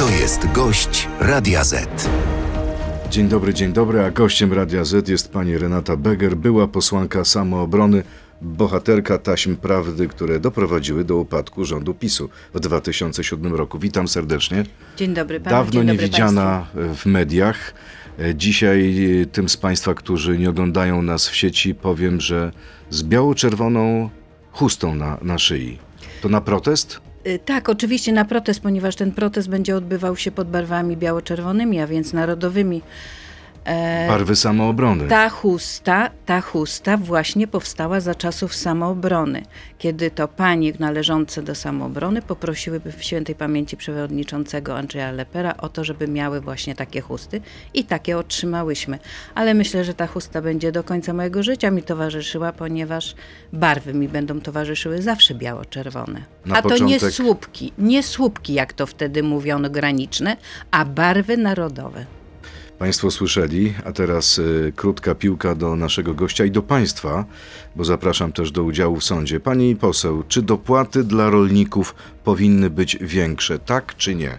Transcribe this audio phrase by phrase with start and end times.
[0.00, 2.08] To jest gość Radia Z.
[3.10, 8.02] Dzień dobry, dzień dobry, a gościem Radia Z jest pani Renata Beger, była posłanka samoobrony,
[8.42, 13.78] bohaterka taśm prawdy, które doprowadziły do upadku rządu PiSu w 2007 roku.
[13.78, 14.64] Witam serdecznie.
[14.96, 15.56] Dzień dobry panu.
[15.56, 17.74] Dawno dzień nie dobry widziana w mediach.
[18.34, 22.52] Dzisiaj e, tym z Państwa, którzy nie oglądają nas w sieci, powiem, że
[22.90, 24.10] z biało-czerwoną
[24.52, 25.78] chustą na, na szyi.
[26.22, 27.09] To na protest?
[27.26, 31.86] Y, Tak, oczywiście na protest, ponieważ ten protest będzie odbywał się pod barwami biało-czerwonymi, a
[31.86, 32.82] więc narodowymi.
[33.70, 35.08] E, Barwy samoobrony.
[35.08, 39.42] Ta chusta, ta chusta właśnie powstała za czasów samoobrony,
[39.78, 45.84] kiedy to panie należące do samoobrony poprosiły w świętej pamięci przewodniczącego Andrzeja Lepera o to,
[45.84, 47.40] żeby miały właśnie takie chusty
[47.74, 48.98] i takie otrzymałyśmy.
[49.34, 53.14] Ale myślę, że ta chusta będzie do końca mojego życia mi towarzyszyła, ponieważ
[53.52, 56.22] barwy mi będą towarzyszyły zawsze biało-czerwone.
[56.46, 60.36] Na a to nie początek- słupki, nie słupki, jak to wtedy mówiono, graniczne,
[60.70, 62.04] a barwy narodowe.
[62.80, 67.24] Państwo słyszeli, a teraz y, krótka piłka do naszego gościa i do Państwa,
[67.76, 69.40] bo zapraszam też do udziału w sądzie.
[69.40, 74.38] Pani poseł, czy dopłaty dla rolników powinny być większe, tak czy nie?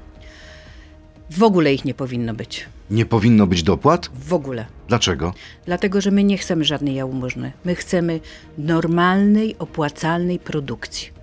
[1.30, 2.66] W ogóle ich nie powinno być.
[2.92, 4.10] Nie powinno być dopłat?
[4.14, 4.66] W ogóle.
[4.88, 5.34] Dlaczego?
[5.66, 7.52] Dlatego, że my nie chcemy żadnej jałmużny.
[7.66, 8.20] My chcemy
[8.58, 11.21] normalnej, opłacalnej produkcji.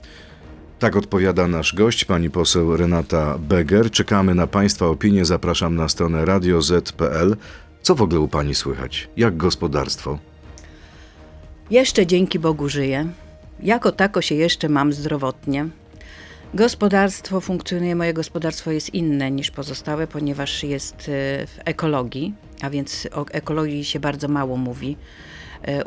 [0.78, 3.90] Tak odpowiada nasz gość, pani poseł Renata Beger.
[3.90, 5.24] Czekamy na Państwa opinię.
[5.24, 7.36] Zapraszam na stronę radioz.pl.
[7.82, 9.08] Co w ogóle u Pani słychać?
[9.16, 10.18] Jak gospodarstwo?
[11.70, 13.06] Jeszcze dzięki Bogu żyję.
[13.62, 15.68] Jako tako się jeszcze mam zdrowotnie.
[16.54, 21.02] Gospodarstwo funkcjonuje, moje gospodarstwo jest inne niż pozostałe, ponieważ jest e,
[21.46, 24.96] w ekologii, a więc o ekologii się bardzo mało mówi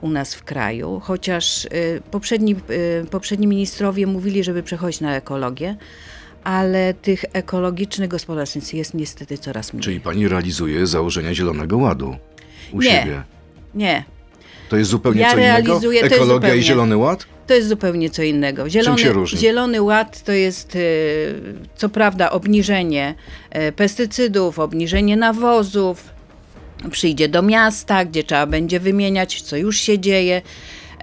[0.02, 1.70] u nas w kraju, chociaż e,
[2.12, 2.56] poprzedni,
[3.02, 5.76] e, poprzedni ministrowie mówili, żeby przechodzić na ekologię,
[6.44, 9.84] ale tych ekologicznych gospodarstw jest niestety coraz mniej.
[9.84, 12.16] Czyli Pani realizuje założenia Zielonego Ładu
[12.74, 12.90] u Nie.
[12.92, 13.24] siebie?
[13.76, 14.04] Nie,
[14.70, 15.76] To jest zupełnie Ja co innego?
[15.78, 17.26] Ekologia i zupełnie- Zielony Ład?
[17.48, 18.70] To jest zupełnie co innego.
[18.70, 19.40] Zielony, się różni?
[19.40, 20.80] Zielony Ład to jest e,
[21.76, 23.16] co prawda obniżenie
[23.76, 26.10] pestycydów, obniżenie nawozów.
[26.90, 30.42] Przyjdzie do miasta, gdzie trzeba będzie wymieniać, co już się dzieje,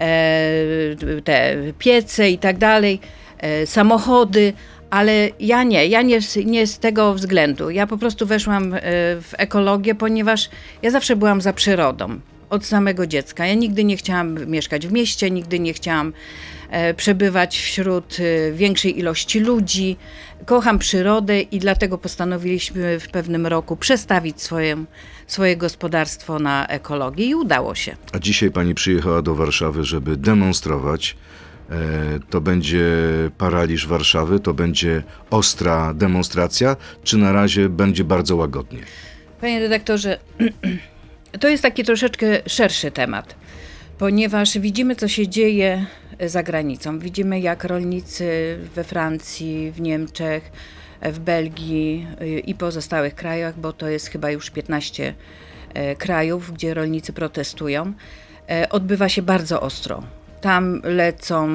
[0.01, 3.01] e, te piece i tak dalej,
[3.39, 4.53] e, samochody.
[4.91, 7.71] Ale ja nie, ja nie, nie z tego względu.
[7.71, 8.81] Ja po prostu weszłam e,
[9.21, 10.51] w ekologię, ponieważ
[10.83, 12.21] ja zawsze byłam za przyrodą.
[12.51, 13.47] Od samego dziecka.
[13.47, 16.13] Ja nigdy nie chciałam mieszkać w mieście, nigdy nie chciałam
[16.97, 19.97] przebywać wśród e, większej ilości ludzi.
[20.47, 24.85] Kocham przyrodę i dlatego postanowiliśmy w pewnym roku przestawić swoje,
[25.27, 27.97] swoje gospodarstwo na ekologię i udało się.
[28.13, 31.17] A dzisiaj pani przyjechała do Warszawy, żeby demonstrować.
[31.71, 31.75] E,
[32.31, 32.87] to będzie
[33.39, 38.81] paraliż Warszawy, to będzie ostra demonstracja, czy na razie będzie bardzo łagodnie?
[39.41, 40.19] Panie redaktorze,
[41.41, 43.35] to jest taki troszeczkę szerszy temat,
[43.99, 45.87] ponieważ widzimy, co się dzieje
[46.27, 46.99] za granicą.
[46.99, 50.51] Widzimy, jak rolnicy we Francji, w Niemczech,
[51.03, 55.15] w Belgii y, i pozostałych krajach, bo to jest chyba już 15
[55.75, 57.93] e, krajów, gdzie rolnicy protestują,
[58.51, 60.03] e, odbywa się bardzo ostro.
[60.41, 61.49] Tam lecą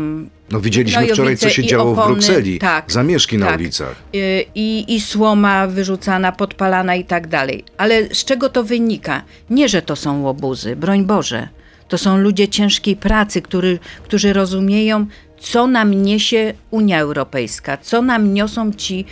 [0.52, 2.60] No widzieliśmy wczoraj, co się działo w opony, Brukseli.
[2.60, 3.60] tak, Zamieszki na tak.
[3.60, 3.96] ulicach.
[4.16, 7.64] Y, i, i słoma wyrzucana, podpalana i tak dalej.
[7.78, 9.24] Ale z czego to wynika?
[9.50, 11.50] Nie, że to są łobuzy, broń Boże.
[11.94, 15.06] To są ludzie ciężkiej pracy, który, którzy rozumieją,
[15.40, 19.06] co nam niesie Unia Europejska, co nam niosą ci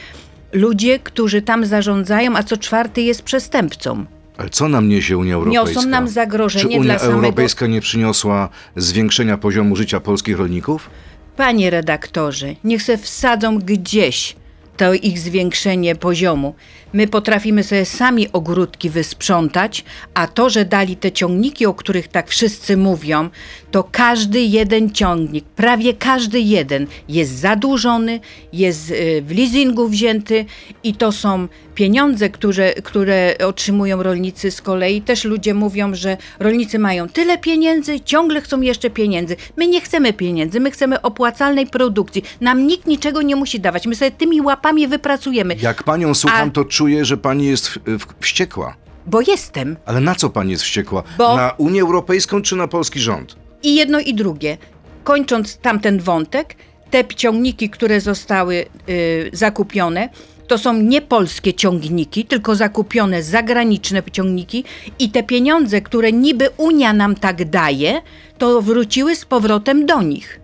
[0.53, 4.05] ludzie, którzy tam zarządzają, a co czwarty jest przestępcą.
[4.37, 5.63] Ale co nam niesie Unia Europejska?
[5.75, 10.89] Niosą nam zagrożenie Czy Unia dla samego- Europejska nie przyniosła zwiększenia poziomu życia polskich rolników?
[11.37, 14.35] Panie redaktorze, niech se wsadzą gdzieś
[14.77, 16.55] to ich zwiększenie poziomu.
[16.93, 19.83] My potrafimy sobie sami ogródki wysprzątać,
[20.13, 23.29] a to, że dali te ciągniki, o których tak wszyscy mówią,
[23.71, 28.19] to każdy jeden ciągnik, prawie każdy jeden jest zadłużony,
[28.53, 30.46] jest y, w leasingu wzięty
[30.84, 35.01] i to są pieniądze, które, które otrzymują rolnicy z kolei.
[35.01, 39.35] Też ludzie mówią, że rolnicy mają tyle pieniędzy, ciągle chcą jeszcze pieniędzy.
[39.57, 42.23] My nie chcemy pieniędzy, my chcemy opłacalnej produkcji.
[42.41, 43.87] Nam nikt niczego nie musi dawać.
[43.87, 45.55] My sobie tymi łapami wypracujemy.
[45.61, 48.75] Jak panią słucham, A- to czuję, że pani jest w, w, wściekła.
[49.08, 49.78] Bo jestem.
[49.85, 51.03] Ale na co pani jest wściekła?
[51.17, 53.35] Bo- Na Unię Europejską czy na polski rząd?
[53.63, 54.58] I jedno i drugie.
[55.03, 56.55] Kończąc tamten wątek,
[56.91, 60.09] te ciągniki, które zostały y, zakupione,
[60.47, 64.63] to są nie polskie ciągniki, tylko zakupione zagraniczne ciągniki
[64.99, 68.02] i te pieniądze, które niby Unia nam tak daje,
[68.37, 70.40] to wróciły z powrotem do nich.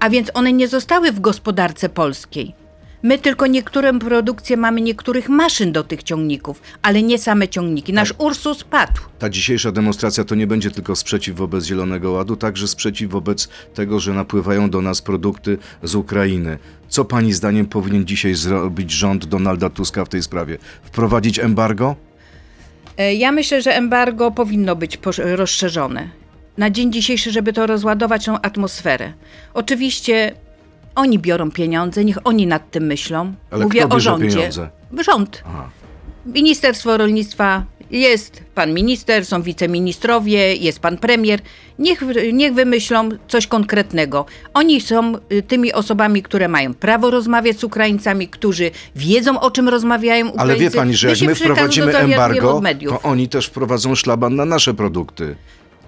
[0.00, 2.54] A więc one nie zostały w gospodarce polskiej.
[3.02, 7.92] My tylko niektórą produkcję mamy niektórych maszyn do tych ciągników, ale nie same ciągniki.
[7.92, 9.00] Nasz Ursus padł.
[9.18, 14.00] Ta dzisiejsza demonstracja to nie będzie tylko sprzeciw wobec Zielonego Ładu, także sprzeciw wobec tego,
[14.00, 16.58] że napływają do nas produkty z Ukrainy.
[16.88, 20.58] Co pani zdaniem powinien dzisiaj zrobić rząd Donalda Tuska w tej sprawie?
[20.82, 21.96] Wprowadzić embargo?
[22.96, 26.08] E, Ja myślę, że embargo powinno być rozszerzone.
[26.56, 29.12] Na dzień dzisiejszy, żeby to rozładować tą atmosferę.
[29.54, 30.32] Oczywiście
[30.98, 33.34] oni biorą pieniądze, niech oni nad tym myślą.
[33.50, 34.36] Ale Mówię kto o rządzie.
[34.36, 34.70] pieniądze?
[34.98, 35.42] Rząd.
[35.46, 35.70] Aha.
[36.26, 41.40] Ministerstwo Rolnictwa jest pan minister, są wiceministrowie, jest pan premier.
[41.78, 42.02] Niech,
[42.32, 44.26] niech wymyślą coś konkretnego.
[44.54, 49.68] Oni są y, tymi osobami, które mają prawo rozmawiać z Ukraińcami, którzy wiedzą o czym
[49.68, 50.52] rozmawiają Ukraińcy.
[50.52, 54.74] Ale wie pani, że jak my wprowadzimy embargo, to oni też wprowadzą szlaban na nasze
[54.74, 55.36] produkty.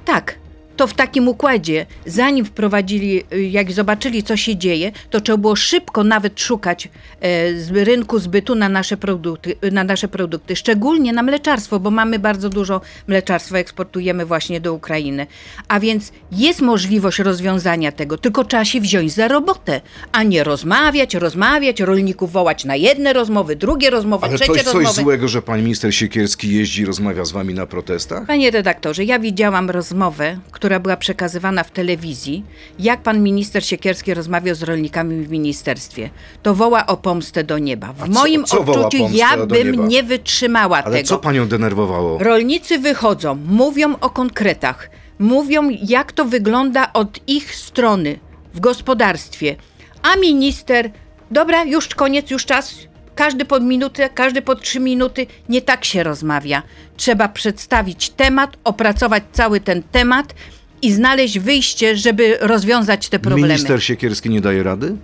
[0.05, 0.35] Tak.
[0.81, 5.57] To w takim układzie, zanim wprowadzili, y, jak zobaczyli, co się dzieje, to trzeba było
[5.57, 6.89] szybko nawet szukać
[7.21, 12.19] e, z rynku zbytu na nasze, produkty, na nasze produkty, szczególnie na mleczarstwo, bo mamy
[12.19, 15.27] bardzo dużo mleczarstwa, eksportujemy właśnie do Ukrainy.
[15.69, 19.81] A więc jest możliwość rozwiązania tego, tylko trzeba się wziąć za robotę,
[20.13, 24.75] a nie rozmawiać, rozmawiać, rolników wołać na jedne rozmowy, drugie rozmowy, Ale trzecie coś, coś
[24.75, 25.03] rozmowy.
[25.03, 28.27] złego, że pan minister Siekierski jeździ i rozmawia z wami na protestach?
[28.27, 32.45] Panie redaktorze, ja widziałam rozmowę, która była przekazywana w telewizji,
[32.79, 36.11] jak pan minister Siekierski rozmawiał z rolnikami w ministerstwie.
[36.43, 37.93] To woła o pomstę do nieba.
[37.93, 41.09] W co- moim co odczuciu ja bym nie wytrzymała Ale tego.
[41.09, 42.19] co panią denerwowało?
[42.19, 48.19] Rolnicy wychodzą, mówią o konkretach, mówią jak to wygląda od ich strony
[48.55, 49.57] w gospodarstwie,
[50.03, 50.91] a minister,
[51.31, 52.75] dobra, już koniec, już czas,
[53.15, 56.63] każdy pod minutę, każdy pod trzy minuty, nie tak się rozmawia.
[56.97, 60.35] Trzeba przedstawić temat, opracować cały ten temat
[60.83, 63.49] i znaleźć wyjście, żeby rozwiązać te problemy.
[63.49, 64.97] Minister Siekierski nie daje rady?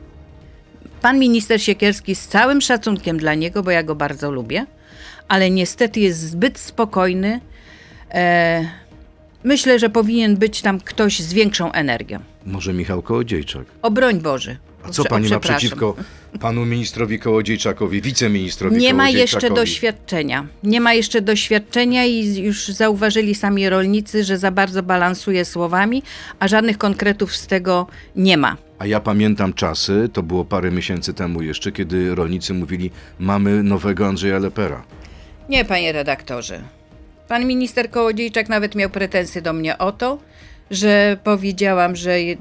[1.02, 4.66] Pan minister Siekierski z całym szacunkiem dla niego, bo ja go bardzo lubię,
[5.28, 7.40] ale niestety jest zbyt spokojny.
[8.10, 8.68] E,
[9.44, 12.18] myślę, że powinien być tam ktoś z większą energią.
[12.46, 13.64] Może Michał Kołodziejczak?
[13.82, 14.56] O broń Boże.
[14.86, 15.56] A co Prze- pani ma przepraszam.
[15.58, 15.96] przeciwko
[16.40, 19.20] panu ministrowi Kołodziejczakowi, wiceministrowi Nie ma Kołodziejczakowi?
[19.44, 20.46] jeszcze doświadczenia.
[20.62, 26.02] Nie ma jeszcze doświadczenia i już zauważyli sami rolnicy, że za bardzo balansuje słowami,
[26.38, 27.86] a żadnych konkretów z tego
[28.16, 28.56] nie ma.
[28.78, 34.06] A ja pamiętam czasy, to było parę miesięcy temu jeszcze, kiedy rolnicy mówili, mamy nowego
[34.06, 34.82] Andrzeja Lepera.
[35.48, 36.60] Nie, panie redaktorze.
[37.28, 40.18] Pan minister Kołodziejczak nawet miał pretensje do mnie o to,
[40.70, 42.36] że powiedziałam, że y,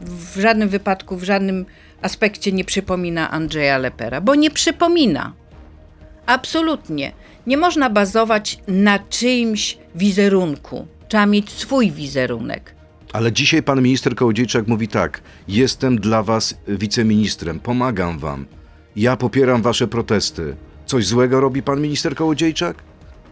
[0.00, 1.66] w żadnym wypadku, w żadnym
[2.02, 5.32] aspekcie nie przypomina Andrzeja Lepera, bo nie przypomina.
[6.26, 7.12] Absolutnie.
[7.46, 10.86] Nie można bazować na czyimś wizerunku.
[11.08, 12.74] Trzeba mieć swój wizerunek.
[13.12, 18.46] Ale dzisiaj pan minister Kołodziejczak mówi tak, jestem dla was wiceministrem, pomagam wam.
[18.96, 20.56] Ja popieram wasze protesty.
[20.86, 22.76] Coś złego robi pan minister Kołodziejczak?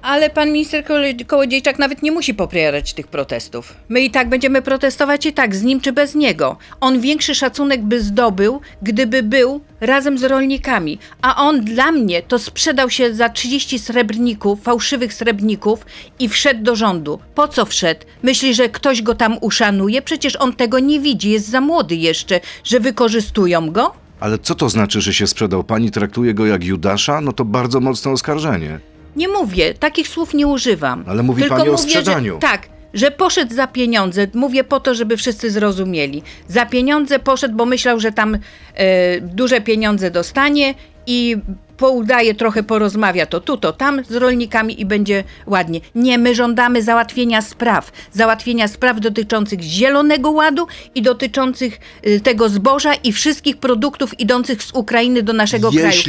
[0.04, 3.74] Ale pan minister Koło- Kołodziejczak nawet nie musi popierać tych protestów.
[3.88, 6.56] My i tak będziemy protestować i tak, z nim czy bez niego.
[6.80, 10.98] On większy szacunek by zdobył, gdyby był razem z rolnikami.
[11.22, 15.86] A on dla mnie to sprzedał się za 30 srebrników, fałszywych srebrników
[16.18, 17.18] i wszedł do rządu.
[17.34, 18.00] Po co wszedł?
[18.22, 20.02] Myśli, że ktoś go tam uszanuje?
[20.02, 23.92] Przecież on tego nie widzi, jest za młody jeszcze, że wykorzystują go?
[24.20, 25.64] Ale co to znaczy, że się sprzedał?
[25.64, 27.20] Pani traktuje go jak Judasza?
[27.20, 28.80] No to bardzo mocne oskarżenie.
[29.16, 31.04] Nie mówię, takich słów nie używam.
[31.06, 32.34] Ale mówi Tylko pani o sprzedaniu.
[32.34, 34.26] Że, tak, że poszedł za pieniądze.
[34.34, 36.22] Mówię po to, żeby wszyscy zrozumieli.
[36.48, 38.38] Za pieniądze poszedł, bo myślał, że tam
[38.74, 40.74] e, duże pieniądze dostanie
[41.06, 41.36] i
[41.76, 45.80] poudaje trochę, porozmawia to tu, to tam z rolnikami i będzie ładnie.
[45.94, 47.92] Nie, my żądamy załatwienia spraw.
[48.12, 54.70] Załatwienia spraw dotyczących Zielonego Ładu i dotyczących y, tego zboża i wszystkich produktów idących z
[54.74, 56.02] Ukrainy do naszego kraju.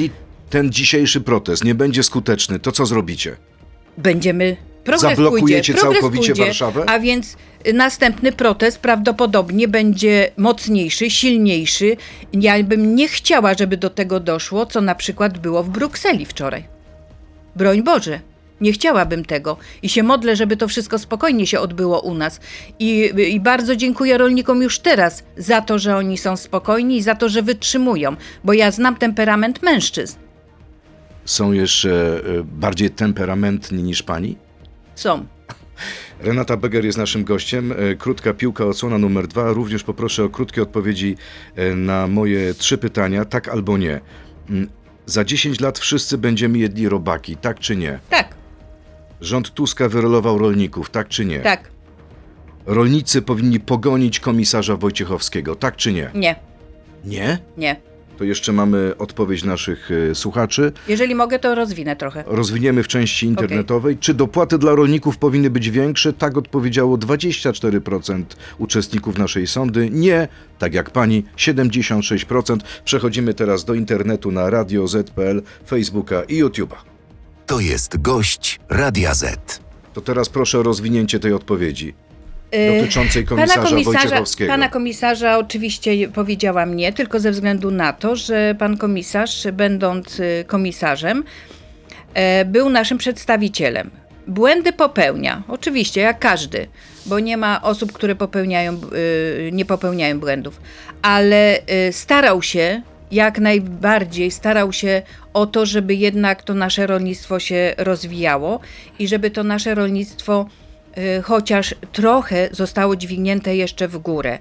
[0.55, 3.35] Ten dzisiejszy protest nie będzie skuteczny, to co zrobicie?
[3.97, 4.57] będziemy.
[4.83, 6.83] Progres Zablokujecie pójdzie, całkowicie pójdzie, Warszawę?
[6.87, 11.97] A więc y, następny protest prawdopodobnie będzie mocniejszy, silniejszy.
[12.33, 16.63] Ja bym nie chciała, żeby do tego doszło, co na przykład było w Brukseli wczoraj.
[17.55, 18.19] Broń Boże.
[18.61, 22.39] Nie chciałabym tego i się modlę, żeby to wszystko spokojnie się odbyło u nas.
[22.79, 27.15] I, I bardzo dziękuję rolnikom już teraz za to, że oni są spokojni i za
[27.15, 30.24] to, że wytrzymują, bo ja znam temperament mężczyzn.
[31.25, 34.37] Są jeszcze e, bardziej temperamentni niż pani?
[34.95, 35.25] Są.
[36.19, 37.71] Renata Beger jest naszym gościem.
[37.71, 39.53] E, Krótka piłka, odsłona numer dwa.
[39.53, 41.15] Również poproszę o krótkie odpowiedzi
[41.55, 44.01] e, na moje trzy pytania, tak albo nie.
[44.49, 44.69] Mm,
[45.05, 47.99] Za 10 lat wszyscy będziemy jedli robaki, tak czy nie?
[48.09, 48.35] Tak,
[49.21, 51.39] Rząd Tuska wyrolował rolników, tak czy nie?
[51.39, 51.69] tak,
[52.65, 56.09] Rolnicy powinni pogonić komisarza Wojciechowskiego, tak czy nie?
[56.13, 56.35] nie,
[57.05, 57.37] Nie?
[57.57, 57.75] nie.
[58.17, 60.71] To jeszcze mamy odpowiedź naszych e, słuchaczy.
[60.87, 62.23] Jeżeli mogę, to rozwinę trochę.
[62.27, 63.97] Rozwiniemy w części internetowej.
[63.97, 66.13] Czy dopłaty dla rolników powinny być większe?
[66.13, 68.23] Tak odpowiedziało 24%
[68.57, 69.89] uczestników naszej sądy.
[69.89, 70.27] Nie,
[70.59, 72.57] tak jak pani, 76%.
[72.85, 76.75] Przechodzimy teraz do internetu na Radio Z.pl, Facebooka i YouTube'a.
[77.45, 79.59] To jest gość Radia Z.
[79.93, 81.93] To teraz proszę o rozwinięcie tej odpowiedzi
[82.51, 84.51] dotyczącej komisarza, Wojciechowskiego.
[84.51, 90.43] Pana komisarza oczywiście powiedziałam nie, tylko ze względu na to, że pan komisarz, będąc y,
[90.47, 91.23] komisarzem,
[92.13, 93.91] e, był naszym przedstawicielem.
[94.27, 96.67] Błędy popełnia, oczywiście, jak każdy,
[97.05, 100.61] bo nie ma osób, które popełniają, y, nie popełniają błędów,
[101.01, 101.59] ale
[101.91, 105.01] starał się jak najbardziej starał się
[105.33, 108.59] o to, żeby jednak to nasze rolnictwo się rozwijało
[108.99, 110.64] i żeby to nasze rolnictwo Y,
[111.23, 114.39] chociaż trochę zostało dźwignięte jeszcze w górę.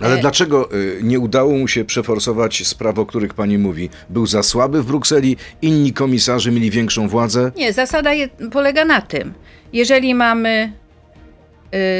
[0.00, 3.90] Ale E, dlaczego y, nie udało mu się przeforsować spraw, o których pani mówi?
[4.10, 7.52] Był za słaby w Brukseli, inni komisarze mieli większą władzę?
[7.56, 9.34] Nie, zasada je, polega na tym,
[9.72, 10.72] jeżeli mamy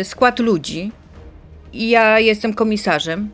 [0.01, 0.93] y, skład ludzi
[1.73, 3.31] i ja jestem komisarzem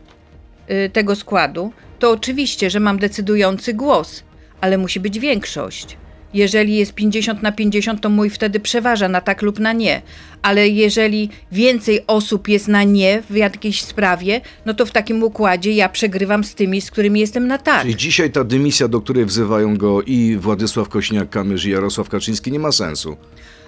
[0.69, 4.23] y, tego składu, to oczywiście, że mam decydujący głos,
[4.61, 5.97] ale musi być większość.
[6.33, 10.01] Jeżeli jest 50 na 50, to mój wtedy przeważa na tak lub na nie.
[10.41, 15.71] Ale jeżeli więcej osób jest na nie w jakiejś sprawie, no to w takim układzie
[15.71, 17.81] ja przegrywam z tymi, z którymi jestem na tak.
[17.81, 22.59] Czyli dzisiaj ta dymisja, do której wzywają go i Władysław Kośniak-Kamysz i Jarosław Kaczyński nie
[22.59, 23.17] ma sensu.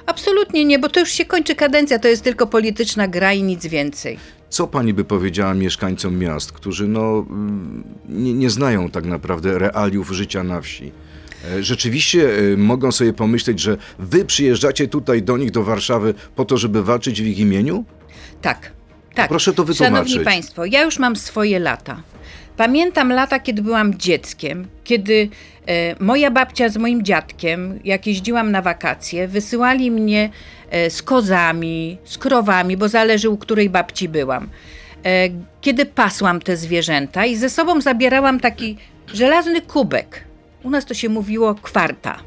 [0.06, 3.68] Absolutnie nie, bo to już się kończy kadencja, to jest tylko polityczna gra i nic
[3.68, 4.18] więcej.
[4.50, 10.12] Co pani by powiedziała mieszkańcom miast, którzy no, mm, nie, nie znają tak naprawdę realiów
[10.12, 10.92] życia na wsi?
[11.46, 16.46] E, Rzeczywiście e, mogą sobie pomyśleć, że wy przyjeżdżacie tutaj do nich, do Warszawy, po
[16.46, 17.86] to, żeby walczyć w ich imieniu?
[18.42, 18.72] Tak,
[19.16, 19.30] tak.
[19.30, 20.10] proszę to wytłumaczyć.
[20.10, 22.02] Szanowni Państwo, ja już mam swoje lata.
[22.58, 25.30] Pamiętam lata, kiedy byłam dzieckiem, kiedy
[25.66, 30.30] e, moja babcia z moim dziadkiem, jak jeździłam na wakacje, wysyłali mnie
[30.90, 34.50] z kozami, z krowami, bo zależy u której babci byłam.
[35.62, 38.78] Kiedy pasłam te zwierzęta i ze sobą zabierałam taki
[39.14, 40.29] żelazny kubek.
[40.64, 42.20] U nas to się mówiło kwarta.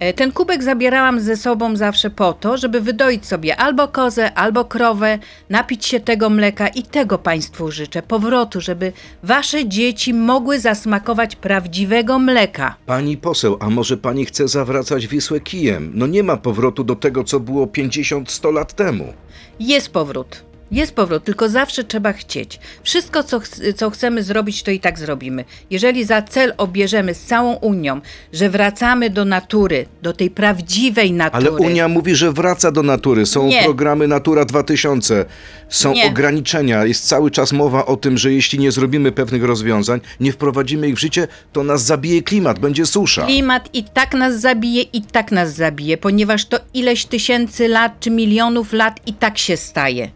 [0.00, 4.64] E, Ten kubek zabierałam ze sobą zawsze po to, żeby wydoić sobie albo kozę, albo
[4.64, 5.18] krowę,
[5.50, 8.02] napić się tego mleka i tego Państwu życzę.
[8.02, 12.76] Powrotu, żeby Wasze dzieci mogły zasmakować prawdziwego mleka.
[12.86, 15.92] Pani poseł, a może pani chce zawracać Wisłę kijem?
[15.94, 19.12] No nie ma powrotu do tego, co było 50-100 lat temu.
[19.60, 20.47] Jest powrót.
[20.70, 22.60] Jest powrót, tylko zawsze trzeba chcieć.
[22.82, 25.44] Wszystko, co, ch- co chcemy zrobić, to i tak zrobimy.
[25.70, 28.00] Jeżeli za cel obierzemy z całą Unią,
[28.32, 31.48] że wracamy do natury, do tej prawdziwej natury.
[31.48, 33.26] Ale Unia mówi, że wraca do natury.
[33.26, 33.62] Są Nie.
[33.62, 35.24] programy Natura 2000,
[35.68, 36.06] są Nie.
[36.06, 36.84] ograniczenia.
[36.84, 40.94] Jest cały czas mowa o tym, że jeśli nie zrobimy pewnych rozwiązań, nie wprowadzimy ich
[40.94, 43.24] w życie, to nas zabije klimat, będzie susza.
[43.26, 48.10] Klimat i tak nas zabije, i tak nas zabije, ponieważ to ileś tysięcy lat czy
[48.10, 50.10] milionów lat i tak się staje.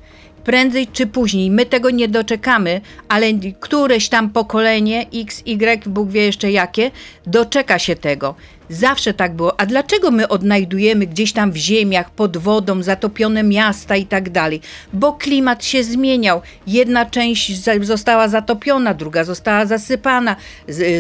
[0.44, 3.26] Prędzej czy później, my tego nie doczekamy, ale
[3.61, 6.90] któreś tam pokolenie, X, Y, Bóg wie jeszcze jakie,
[7.26, 8.34] doczeka się tego.
[8.70, 9.61] Zawsze tak było.
[9.61, 14.61] A dlaczego my odnajdujemy gdzieś tam w ziemiach, pod wodą, zatopione miasta i tak dalej?
[14.92, 16.40] Bo klimat się zmieniał.
[16.66, 20.37] Jedna część została zatopiona, druga została zasypana,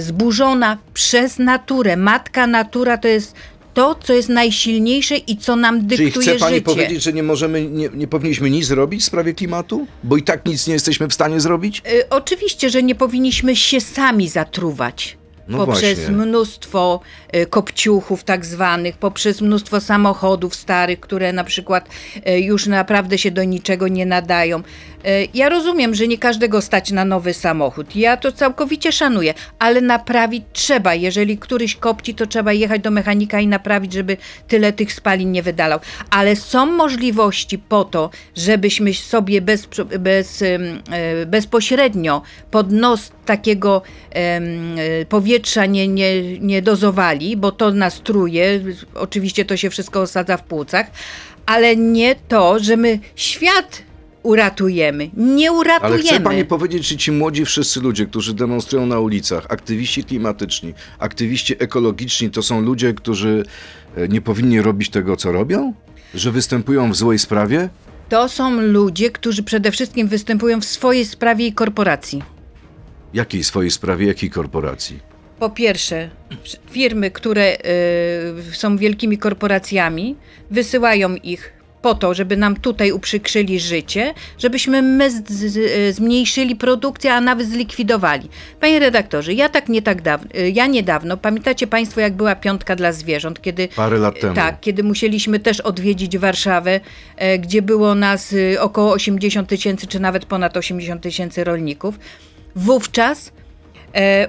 [0.00, 1.96] zburzona przez naturę.
[1.96, 3.34] Matka natura to jest
[3.74, 6.64] to, co jest najsilniejsze i co nam Czyli dyktuje chce pani życie.
[6.64, 9.86] powiedzieć, że nie możemy, nie, nie powinniśmy nic zrobić w sprawie klimatu?
[10.04, 11.82] Bo i tak nic nie jesteśmy w stanie zrobić?
[11.92, 15.16] Y, Oczywiście, że nie powinniśmy się sami zatruwać.
[15.48, 16.16] No poprzez właśnie.
[16.16, 17.00] mnóstwo
[17.36, 21.88] y, kopciuchów tak zwanych, poprzez mnóstwo samochodów starych, które na przykład
[22.28, 24.62] y, już naprawdę się do niczego nie nadają.
[25.06, 27.96] Y, Ja rozumiem, że nie każdego stać na nowy samochód.
[27.96, 30.94] Ja to całkowicie szanuję, ale naprawić trzeba.
[30.94, 34.16] Jeżeli któryś kopci, to trzeba jechać do mechanika i naprawić, żeby
[34.48, 35.80] tyle tych spalin nie wydalał.
[36.10, 39.68] Ale są możliwości po to, żebyśmy sobie bez,
[39.98, 43.82] bez, e, bezpośrednio pod nos takiego
[44.14, 44.40] e,
[45.08, 48.60] powietrza nie, nie, nie dozowali, bo to nas truje.
[48.94, 50.86] Oczywiście to się wszystko osadza w płucach,
[51.46, 53.82] ale nie to, że my świat
[54.22, 55.10] uratujemy.
[55.16, 56.02] Nie Ale uratujemy.
[56.02, 61.54] chce pani powiedzieć, że ci młodzi wszyscy ludzie, którzy demonstrują na ulicach, aktywiści klimatyczni, aktywiści
[61.58, 63.44] ekologiczni, to są ludzie, którzy
[63.96, 65.74] e, nie powinni robić tego, co robią?
[66.14, 67.68] Że występują w złej sprawie?
[68.08, 72.22] To są ludzie, którzy przede wszystkim występują w swojej sprawie i korporacji.
[73.14, 74.98] Jakiej swojej sprawie, jakiej korporacji?
[75.38, 76.10] Po pierwsze,
[76.70, 80.16] firmy, które y, są wielkimi korporacjami,
[80.50, 81.52] wysyłają ich
[81.82, 87.48] po to, żeby nam tutaj uprzykrzyli życie, żebyśmy my z, z, zmniejszyli produkcję, a nawet
[87.48, 88.28] zlikwidowali.
[88.60, 92.92] Panie redaktorze, ja tak nie tak dawno, ja niedawno, pamiętacie Państwo, jak była piątka dla
[92.92, 94.34] zwierząt, kiedy Parę lat temu.
[94.34, 96.80] tak, kiedy musieliśmy też odwiedzić Warszawę,
[97.16, 101.98] e, gdzie było nas y, około 80 tysięcy, czy nawet ponad 80 tysięcy rolników.
[102.56, 103.41] Wówczas e,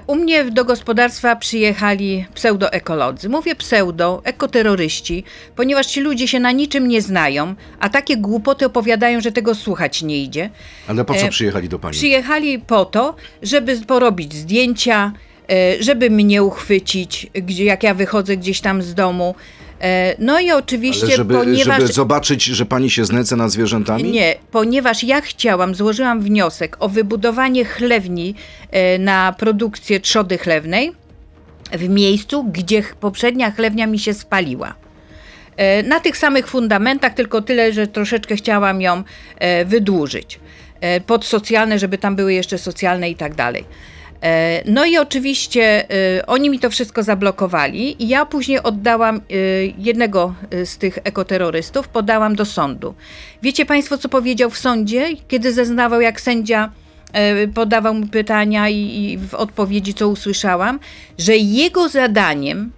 [0.06, 3.28] u mnie do gospodarstwa przyjechali pseudoekolodzy.
[3.28, 5.24] Mówię pseudo, ekoterroryści,
[5.56, 10.02] ponieważ ci ludzie się na niczym nie znają, a takie głupoty opowiadają, że tego słuchać
[10.02, 10.50] nie idzie.
[10.88, 11.92] Ale po co E, przyjechali do pani?
[11.92, 15.12] Przyjechali po to, żeby porobić zdjęcia,
[15.50, 19.34] e, żeby mnie uchwycić, jak ja wychodzę gdzieś tam z domu.
[19.84, 21.80] E, No i oczywiście, Ale żeby, ponieważ.
[21.80, 24.04] żeby zobaczyć, że pani się znęca nad zwierzętami?
[24.10, 28.34] Nie, ponieważ ja chciałam, złożyłam wniosek o wybudowanie chlewni
[28.70, 30.92] e, na produkcję trzody chlewnej
[31.72, 34.74] w miejscu, gdzie poprzednia chlewnia mi się spaliła.
[35.56, 39.02] E, Na tych samych fundamentach, tylko tyle, że troszeczkę chciałam ją
[39.66, 40.40] wydłużyć.
[41.06, 43.64] Pod socjalne, żeby tam były jeszcze socjalne i tak dalej.
[44.22, 49.20] E, No i oczywiście e, oni mi to wszystko zablokowali i ja później oddałam e,
[49.78, 52.94] jednego z tych ekoterrorystów, podałam do sądu.
[53.42, 56.70] Wiecie Państwo, co powiedział w sądzie, kiedy zeznawał jak sędzia
[57.54, 60.80] podawał mu pytania i w odpowiedzi, co usłyszałam,
[61.18, 62.72] że jego zadaniem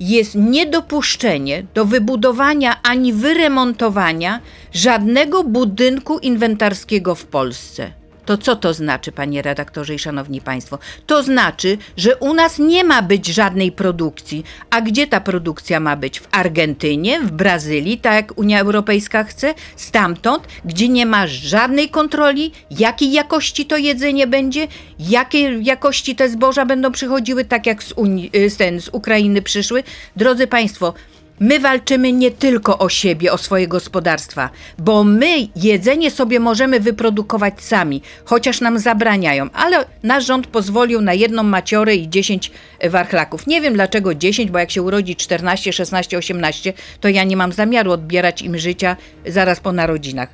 [0.00, 4.40] jest niedopuszczenie do wybudowania ani wyremontowania
[4.72, 8.01] żadnego budynku inwentarskiego w Polsce.
[8.26, 10.78] To co to znaczy, panie redaktorze i szanowni państwo?
[11.06, 14.44] To znaczy, że u nas nie ma być żadnej produkcji.
[14.70, 16.20] A gdzie ta produkcja ma być?
[16.20, 19.54] W Argentynie, w Brazylii, tak jak Unia Europejska chce?
[19.76, 26.66] Stamtąd, gdzie nie ma żadnej kontroli, jakiej jakości to jedzenie będzie, jakiej jakości te zboża
[26.66, 29.82] będą przychodziły, tak jak z, Unii, y, z, ten, z Ukrainy przyszły.
[30.16, 30.94] Drodzy państwo,
[31.40, 37.62] My walczymy nie tylko o siebie, o swoje gospodarstwa, bo my jedzenie sobie możemy wyprodukować
[37.62, 42.50] sami, chociaż nam zabraniają, ale nasz rząd pozwolił na jedną maciorę i 10
[42.90, 43.46] warchlaków.
[43.46, 47.52] Nie wiem dlaczego 10, bo jak się urodzi 14, 16, 18, to ja nie mam
[47.52, 50.28] zamiaru odbierać im życia zaraz po narodzinach.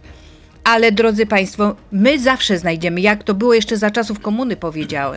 [0.64, 4.56] Ale drodzy Państwo, my zawsze znajdziemy, jak to było jeszcze za czasów komuny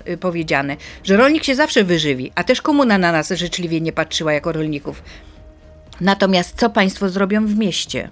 [0.07, 4.33] y, powiedziane, że rolnik się zawsze wyżywi, a też komuna na nas życzliwie nie patrzyła
[4.33, 5.03] jako rolników.
[6.01, 8.09] Natomiast co Państwo zrobią w mieście?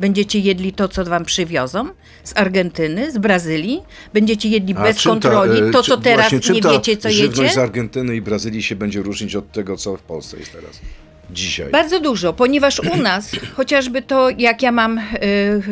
[0.00, 1.88] Będziecie jedli to, co Wam przywiozą
[2.24, 3.82] z Argentyny, z Brazylii?
[4.14, 6.96] Będziecie jedli A bez ta, kontroli e, to, czy- co teraz właśnie, nie ta wiecie,
[6.96, 7.54] co żywność jecie?
[7.54, 10.80] z Argentyny i Brazylii się będzie różnić od tego, co w Polsce jest teraz?
[11.30, 11.70] Dzisiaj.
[11.70, 15.02] Bardzo dużo, ponieważ u nas, chociażby to, jak ja mam y,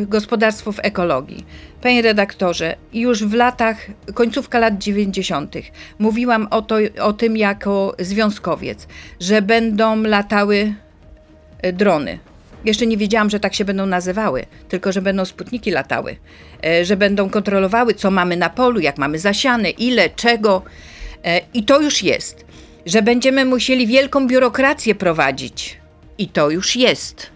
[0.05, 1.45] gospodarstwo w ekologii.
[1.81, 3.77] Panie redaktorze, już w latach,
[4.13, 5.55] końcówka lat 90.,
[5.99, 8.87] mówiłam o, to, o tym jako związkowiec,
[9.19, 10.73] że będą latały
[11.73, 12.19] drony.
[12.65, 16.15] Jeszcze nie wiedziałam, że tak się będą nazywały, tylko że będą sputniki latały,
[16.65, 20.61] e, że będą kontrolowały, co mamy na polu, jak mamy zasiane, ile, czego.
[21.25, 22.45] E, I to już jest.
[22.85, 25.77] Że będziemy musieli wielką biurokrację prowadzić.
[26.17, 27.27] I to już jest.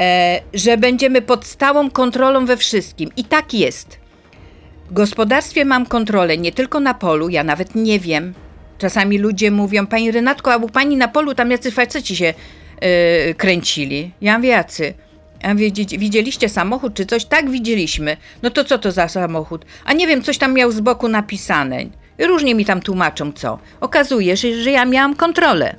[0.00, 3.10] E, Że będziemy pod stałą kontrolą we wszystkim.
[3.16, 3.98] I tak jest.
[4.90, 8.34] W gospodarstwie mam kontrolę nie tylko na polu, ja nawet nie wiem.
[8.78, 12.34] Czasami ludzie mówią, pani Renatko, a u pani na polu tam jacy faceci się
[12.82, 14.10] yy, kręcili.
[14.20, 14.94] Ja mówię, jacy?
[15.42, 17.24] Ja mówię, "Widzi- widzieliście samochód czy coś?
[17.24, 18.16] Tak, widzieliśmy.
[18.42, 19.64] No to co to za samochód?
[19.84, 21.78] A nie wiem, coś tam miał z boku napisane.
[22.18, 23.58] Różnie mi tam tłumaczą co.
[23.80, 25.76] Okazuje się, że ja miałam kontrolę.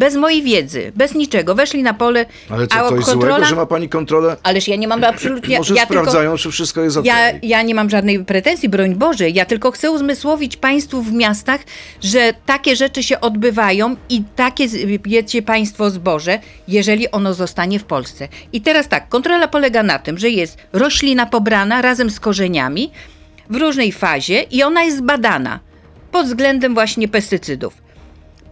[0.00, 1.54] Bez mojej wiedzy, bez niczego.
[1.54, 3.34] Weszli na pole, Ale co, a coś kontrola...
[3.34, 4.36] złego, że ma pani kontrolę?
[4.42, 5.58] Ależ ja nie mam absolutnie...
[5.58, 6.02] Może ja tylko...
[6.02, 7.04] sprawdzają, czy wszystko jest ok.
[7.04, 9.30] Ja, ja nie mam żadnej pretensji, broń Boże.
[9.30, 11.60] Ja tylko chcę uzmysłowić Państwu w miastach,
[12.02, 14.66] że takie rzeczy się odbywają i takie
[15.06, 18.28] jecie Państwo zboże, jeżeli ono zostanie w Polsce.
[18.52, 22.90] I teraz tak, kontrola polega na tym, że jest roślina pobrana razem z korzeniami
[23.50, 25.60] w różnej fazie i ona jest badana
[26.12, 27.89] pod względem właśnie pestycydów.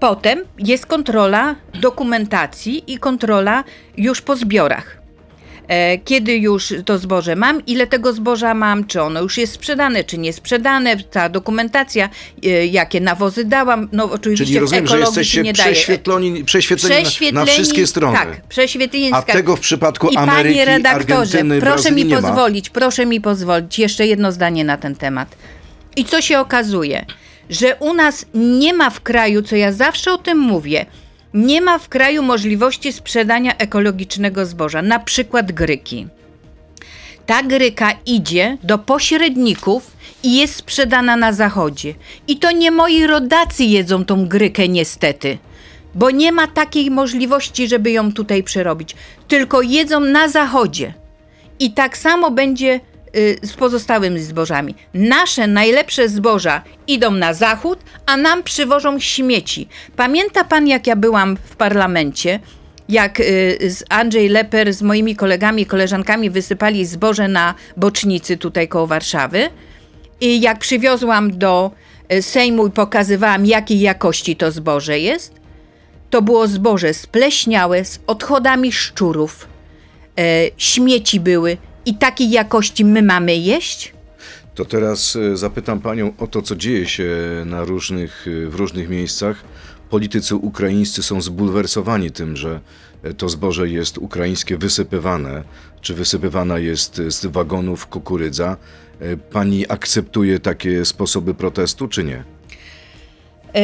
[0.01, 3.65] Potem jest kontrola dokumentacji i kontrola
[3.97, 4.99] już po zbiorach
[5.69, 10.05] e, kiedy już to zboże mam, ile tego zboża mam, czy ono już jest sprzedane,
[10.05, 12.09] czy nie sprzedane, cała dokumentacja,
[12.45, 13.89] e, jakie nawozy dałam.
[13.93, 15.73] No oczywiście Czyli rozumiem, że jesteście nie daje.
[15.73, 18.19] prześwietleni, prześwietleni, na, na wszystkie strony.
[18.19, 19.11] Tak, prześwietleni.
[19.13, 23.79] A tego w przypadku I Ameryki, panie redaktorze, Argentyny, proszę mi pozwolić, proszę mi pozwolić,
[23.79, 25.37] jeszcze jedno zdanie na ten temat.
[25.97, 27.07] I co się okazuje?
[27.51, 30.87] Że u nas nie ma w kraju, co ja zawsze o tym mówię,
[31.35, 36.07] nie ma w kraju możliwości sprzedania ekologicznego zboża, na przykład gryki.
[37.27, 39.91] Ta gryka idzie do pośredników
[40.23, 41.95] i jest sprzedana na zachodzie.
[42.29, 45.39] I to nie moi rodacy jedzą tą grykę niestety,
[45.95, 48.97] bo nie ma takiej możliwości, żeby ją tutaj przerobić.
[49.29, 50.95] Tylko jedzą na zachodzie.
[51.59, 52.81] I tak samo będzie
[53.43, 54.75] z pozostałymi zbożami.
[54.95, 59.69] Nasze najlepsze zboża idą na zachód, a nam przywożą śmieci.
[59.97, 62.41] Pamięta pan, jak ja byłam w parlamencie?
[62.89, 68.69] Jak y, z Andrzej Leper z moimi kolegami i koleżankami wysypali zboże na bocznicy tutaj
[68.69, 69.51] koło Warszawy.
[70.21, 71.71] I jak przywiozłam do
[72.13, 75.35] y, Sejmu i pokazywałam, jakiej jakości to zboże jest,
[76.11, 79.49] to było zboże spleśniałe, z odchodami szczurów.
[80.19, 81.57] E, śmieci były
[81.89, 83.93] i takiej jakości my mamy jeść?
[84.55, 87.09] To teraz e, zapytam panią o to, co dzieje się
[87.47, 89.45] na różnych, e, w różnych miejscach.
[89.91, 92.61] Politycy ukraińscy są zbulwersowani tym, że
[93.03, 95.43] e, to zboże jest ukraińskie wysypywane,
[95.81, 98.57] czy wysypywana jest z wagonów kukurydza.
[99.33, 102.25] Pani akceptuje takie sposoby protestu, czy nie?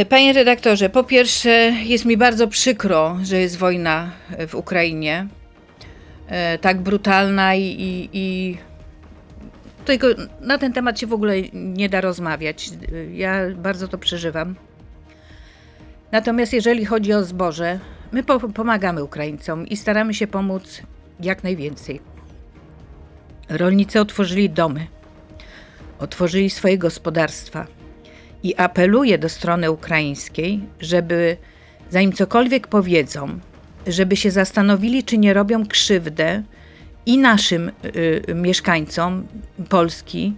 [0.08, 1.50] Panie redaktorze, po pierwsze
[1.84, 4.12] jest mi bardzo przykro, że jest wojna
[4.48, 5.28] w Ukrainie.
[6.28, 8.58] E, Tak brutalna i, i, i
[9.84, 10.06] tylko
[10.40, 12.70] na ten temat się w ogóle nie da rozmawiać.
[13.12, 14.54] Ja bardzo to przeżywam.
[16.12, 17.78] Natomiast jeżeli chodzi o zboże,
[18.12, 20.82] my po, pomagamy Ukraińcom i staramy się pomóc
[21.20, 22.00] jak najwięcej.
[23.48, 24.86] Rolnicy otworzyli domy,
[25.98, 27.66] otworzyli swoje gospodarstwa
[28.42, 31.36] i apeluję do strony ukraińskiej, żeby
[31.90, 33.38] zanim cokolwiek powiedzą,
[33.86, 36.42] żeby się zastanowili, czy nie robią krzywdę
[37.06, 37.70] i naszym
[38.28, 39.26] y, mieszkańcom
[39.68, 40.34] Polski,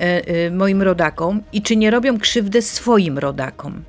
[0.00, 3.82] y, y, moim rodakom, i czy nie robią krzywdę swoim rodakom,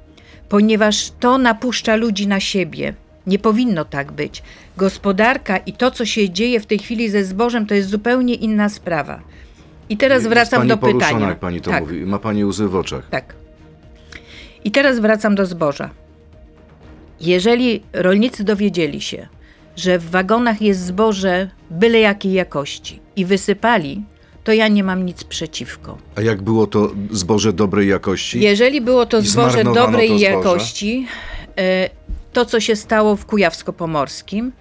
[0.49, 2.93] ponieważ to napuszcza ludzi na siebie.
[3.27, 4.43] Nie powinno tak być.
[4.77, 8.69] Gospodarka i to, co się dzieje w tej chwili ze zbożem, to jest zupełnie inna
[8.69, 9.21] sprawa.
[9.89, 11.29] I teraz Jest wracam pani do pytania.
[11.29, 11.81] jak pani to tak.
[11.81, 12.05] mówi.
[12.05, 13.09] Ma pani łzy w oczach.
[13.09, 13.33] Tak.
[14.63, 15.89] I teraz wracam do zboża.
[17.21, 19.27] Jeżeli rolnicy dowiedzieli się,
[19.75, 24.03] że w wagonach jest zboże byle jakiej jakości i wysypali,
[24.43, 25.97] to ja nie mam nic przeciwko.
[26.15, 28.41] A jak było to zboże dobrej jakości?
[28.41, 30.31] Jeżeli było to zboże dobrej to zboże?
[30.31, 31.07] jakości,
[31.57, 31.89] e,
[32.33, 34.51] to co się stało w Kujawsko-Pomorskim,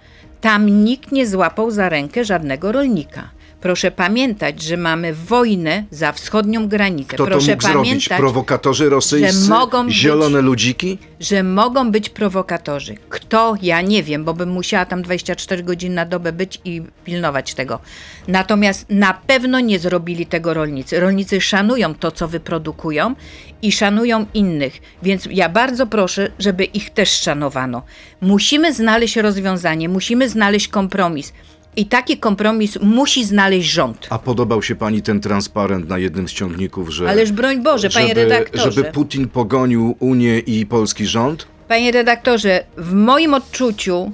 [0.41, 3.29] tam nikt nie złapał za rękę żadnego rolnika.
[3.61, 7.07] Proszę pamiętać, że mamy wojnę za wschodnią granicę.
[7.13, 7.89] Kto to Proszę mógł zrobić?
[7.89, 9.49] pamiętać, Prowokatorzy rosyjscy?
[9.49, 10.97] mogą być- Zielone ludziki?
[11.19, 12.95] że mogą być prowokatorzy.
[13.09, 13.53] Kto?
[13.61, 17.79] Ja nie wiem, bo bym musiała tam 24 godziny na dobę być i pilnować tego.
[18.27, 20.99] Natomiast na pewno nie zrobili tego rolnicy.
[20.99, 23.15] Rolnicy szanują to, co wyprodukują
[23.61, 27.81] i szanują innych, więc ja bardzo proszę, żeby ich też szanowano.
[28.21, 31.33] Musimy znaleźć rozwiązanie, musimy znaleźć kompromis.
[31.77, 34.07] I taki kompromis musi znaleźć rząd.
[34.09, 37.09] A podobał się pani ten transparent na jednym z ciągników, że.
[37.09, 38.71] Ależ broń Boże, panie żeby, redaktorze.
[38.71, 41.47] Żeby Putin pogonił Unię i polski rząd?
[41.67, 44.11] Panie redaktorze, w moim odczuciu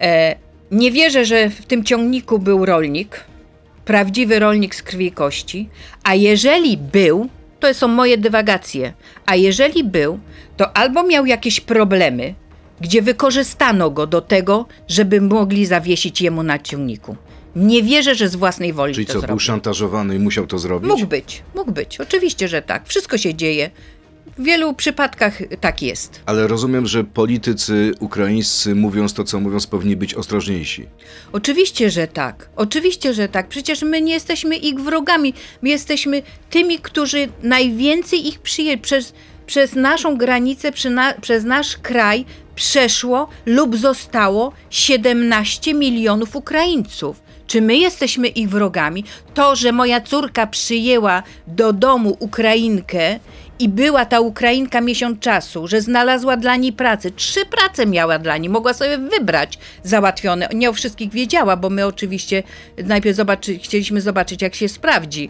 [0.00, 0.36] e,
[0.70, 3.24] nie wierzę, że w tym ciągniku był rolnik,
[3.84, 5.68] prawdziwy rolnik z krwi i kości,
[6.04, 7.28] a jeżeli był,
[7.60, 8.92] to są moje dywagacje,
[9.26, 10.18] a jeżeli był,
[10.56, 12.34] to albo miał jakieś problemy,
[12.82, 17.16] gdzie wykorzystano go do tego, żeby mogli zawiesić jemu na ciągniku.
[17.56, 19.36] Nie wierzę, że z własnej woli Czyli to co, zrobił.
[19.36, 20.90] był szantażowany i musiał to zrobić?
[20.90, 22.00] Mógł być, mógł być.
[22.00, 22.88] Oczywiście, że tak.
[22.88, 23.70] Wszystko się dzieje.
[24.38, 26.20] W wielu przypadkach tak jest.
[26.26, 30.86] Ale rozumiem, że politycy ukraińscy, mówiąc to, co mówiąc, powinni być ostrożniejsi.
[31.32, 32.48] Oczywiście, że tak.
[32.56, 33.48] Oczywiście, że tak.
[33.48, 35.34] Przecież my nie jesteśmy ich wrogami.
[35.62, 38.78] My jesteśmy tymi, którzy najwięcej ich przyjęli.
[38.78, 39.12] Przez,
[39.46, 40.72] przez naszą granicę,
[41.20, 42.24] przez nasz kraj
[42.54, 47.22] przeszło lub zostało 17 milionów Ukraińców.
[47.46, 49.04] Czy my jesteśmy ich wrogami?
[49.34, 53.18] To, że moja córka przyjęła do domu Ukrainkę
[53.58, 57.10] i była ta Ukrainka miesiąc czasu, że znalazła dla niej pracę.
[57.10, 60.48] Trzy prace miała dla niej, mogła sobie wybrać załatwione.
[60.54, 62.42] Nie o wszystkich wiedziała, bo my oczywiście
[62.84, 65.28] najpierw zobaczy, chcieliśmy zobaczyć, jak się sprawdzi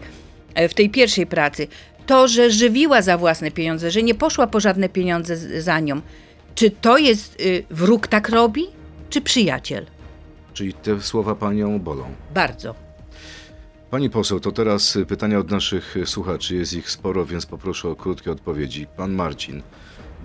[0.55, 1.67] e, w tej pierwszej pracy.
[2.05, 6.01] To, że żywiła za własne pieniądze, że nie poszła po żadne pieniądze za nią.
[6.55, 8.63] Czy to jest y, wróg tak robi,
[9.09, 9.85] czy przyjaciel?
[10.53, 12.03] Czyli te słowa panią bolą.
[12.33, 12.75] Bardzo.
[13.89, 16.55] Pani poseł, to teraz pytania od naszych słuchaczy.
[16.55, 18.87] Jest ich sporo, więc poproszę o krótkie odpowiedzi.
[18.97, 19.61] Pan Marcin.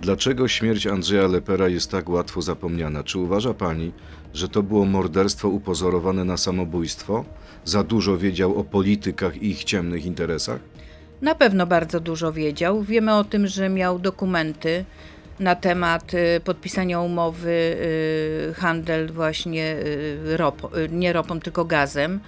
[0.01, 3.03] Dlaczego śmierć Andrzeja Lepera jest tak łatwo zapomniana?
[3.03, 3.91] Czy uważa pani,
[4.33, 7.25] że to było morderstwo upozorowane na samobójstwo?
[7.65, 10.59] Za dużo wiedział o politykach i ich ciemnych interesach?
[11.21, 12.83] Na pewno bardzo dużo wiedział.
[12.83, 14.85] Wiemy o tym, że miał dokumenty
[15.39, 22.19] na temat y, podpisania umowy y, handel właśnie y, ropo, y, nie ropą, tylko gazem.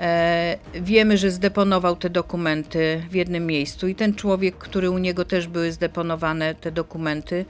[0.00, 5.24] E, wiemy, że zdeponował te dokumenty w jednym miejscu i ten człowiek, który u niego
[5.24, 7.44] też były zdeponowane te dokumenty,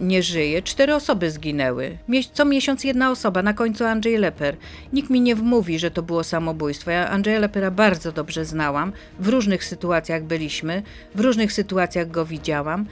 [0.00, 0.62] nie żyje.
[0.62, 1.98] Cztery osoby zginęły.
[2.32, 4.56] Co miesiąc jedna osoba, na końcu Andrzej Leper.
[4.92, 6.90] Nikt mi nie wmówi, że to było samobójstwo.
[6.90, 8.92] Ja Andrzeja Lepera bardzo dobrze znałam.
[9.20, 10.82] W różnych sytuacjach byliśmy,
[11.14, 12.86] w różnych sytuacjach go widziałam.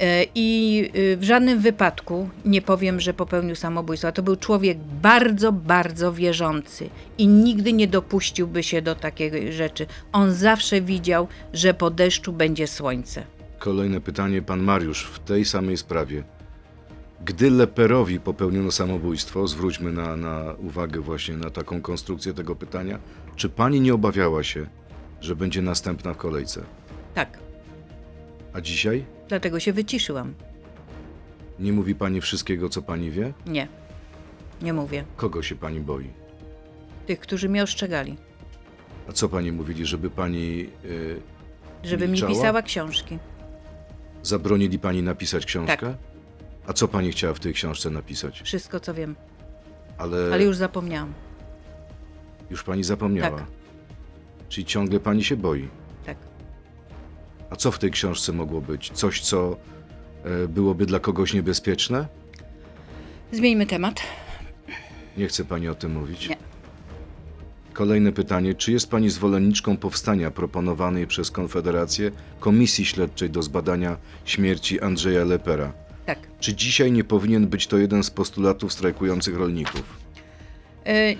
[0.00, 4.12] E, I y, w żadnym wypadku nie powiem, że popełnił samobójstwo.
[4.12, 9.86] To był człowiek bardzo, bardzo wierzący i nigdy nie dopuściłby się do takiej rzeczy.
[10.12, 13.24] On zawsze widział, że po deszczu będzie słońce.
[13.64, 16.24] Kolejne pytanie, pan Mariusz, w tej samej sprawie.
[17.24, 22.98] Gdy Leperowi popełniono samobójstwo, zwróćmy na, na uwagę właśnie na taką konstrukcję tego pytania,
[23.36, 24.66] czy pani nie obawiała się,
[25.20, 26.62] że będzie następna w kolejce?
[27.14, 27.38] Tak,
[28.52, 29.04] A dzisiaj?
[29.28, 30.34] dlatego się wyciszyłam.
[31.58, 33.32] Nie mówi pani wszystkiego, co pani wie?
[33.46, 33.68] Nie,
[34.62, 35.04] nie mówię.
[35.16, 36.10] Kogo się pani boi?
[37.06, 38.16] Tych, którzy mnie ostrzegali,
[39.08, 41.20] A co pani mówili, żeby pani y,
[41.84, 42.30] żeby Milczała?
[42.30, 43.18] mi pisała książki.
[44.28, 45.76] Zabronili pani napisać książkę?
[45.76, 45.96] Tak.
[46.66, 48.40] A co pani chciała w tej książce napisać?
[48.42, 49.16] Wszystko, co wiem,
[49.98, 51.12] Ale, ale już zapomniałam.
[52.50, 53.38] już pani zapomniała.
[53.38, 53.46] Tak.
[54.48, 55.68] Czyli ciągle pani się boi.
[56.06, 56.16] Tak.
[57.50, 58.90] A co w tej książce mogło być?
[58.90, 59.56] Coś, co
[60.24, 62.06] e, byłoby dla kogoś niebezpieczne?
[63.32, 64.00] Zmieńmy temat.
[65.16, 66.28] Nie chce pani o tym mówić.
[66.28, 66.36] Nie.
[67.74, 68.54] Kolejne pytanie.
[68.54, 72.10] Czy jest pani zwolenniczką powstania proponowanej przez Konfederację
[72.40, 75.72] Komisji Śledczej do zbadania śmierci Andrzeja Lepera?
[76.06, 76.18] Tak.
[76.40, 79.82] Czy dzisiaj nie powinien być to jeden z postulatów strajkujących rolników?
[80.86, 81.14] E,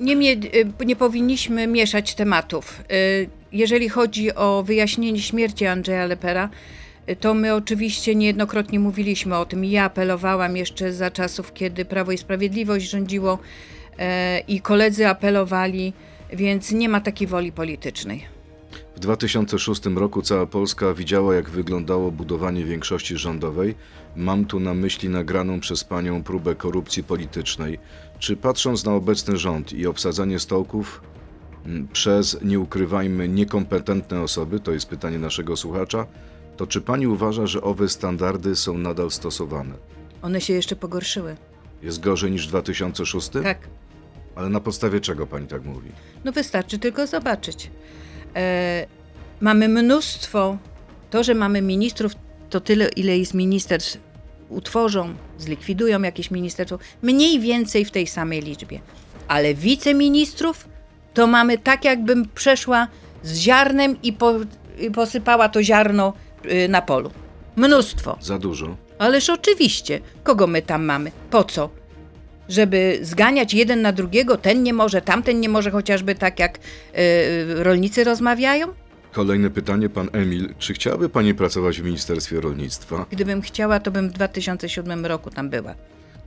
[0.00, 2.80] Nie, e, nie powinniśmy mieszać tematów.
[2.90, 2.94] E,
[3.52, 6.48] Jeżeli chodzi o wyjaśnienie śmierci Andrzeja Lepera,
[7.20, 9.64] to my oczywiście niejednokrotnie mówiliśmy o tym.
[9.64, 13.38] Ja apelowałam jeszcze za czasów, kiedy Prawo i Sprawiedliwość rządziło
[14.48, 15.92] i koledzy apelowali,
[16.32, 18.34] więc nie ma takiej woli politycznej.
[18.96, 23.74] W 2006 roku cała Polska widziała, jak wyglądało budowanie większości rządowej.
[24.16, 27.78] Mam tu na myśli nagraną przez panią próbę korupcji politycznej.
[28.18, 31.00] Czy patrząc na obecny rząd i obsadzanie stołków
[31.66, 36.06] mm, przez, nie ukrywajmy, niekompetentne osoby, to jest pytanie naszego słuchacza,
[36.56, 39.74] to czy pani uważa, że owe standardy są nadal stosowane?
[40.22, 41.36] One się jeszcze pogorszyły.
[41.82, 43.28] Jest gorzej niż w 2006?
[43.28, 43.58] Tak.
[44.36, 45.90] Ale na podstawie czego pani tak mówi?
[46.24, 47.70] No wystarczy tylko zobaczyć.
[48.36, 48.86] E,
[49.40, 50.58] mamy mnóstwo,
[51.10, 52.12] to, że mamy ministrów,
[52.50, 53.98] to tyle, ile jest ministerstw,
[54.48, 58.80] utworzą, zlikwidują jakieś ministerstwo, mniej więcej w tej samej liczbie.
[59.28, 60.68] Ale wiceministrów
[61.14, 62.88] to mamy tak, jakbym przeszła
[63.22, 64.34] z ziarnem i, po,
[64.80, 66.12] i posypała to ziarno
[66.44, 67.10] y, na polu.
[67.56, 68.18] Mnóstwo.
[68.20, 68.76] Za dużo.
[68.98, 71.12] Ależ oczywiście, kogo my tam mamy?
[71.30, 71.70] Po co?
[72.48, 77.64] Żeby zganiać jeden na drugiego, ten nie może, tamten nie może, chociażby tak jak y,
[77.64, 78.68] rolnicy rozmawiają?
[79.12, 80.54] Kolejne pytanie, pan Emil.
[80.58, 83.06] Czy chciałaby pani pracować w Ministerstwie Rolnictwa?
[83.10, 85.74] Gdybym chciała, to bym w 2007 roku tam była.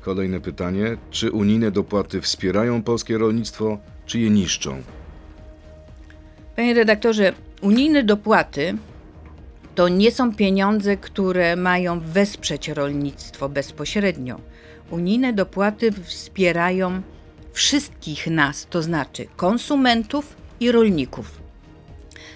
[0.01, 0.97] Kolejne pytanie.
[1.11, 4.81] Czy unijne dopłaty wspierają polskie rolnictwo, czy je niszczą?
[6.55, 8.77] Panie redaktorze, unijne dopłaty
[9.75, 14.39] to nie są pieniądze, które mają wesprzeć rolnictwo bezpośrednio.
[14.91, 17.01] Unijne dopłaty wspierają
[17.53, 21.41] wszystkich nas, to znaczy konsumentów i rolników.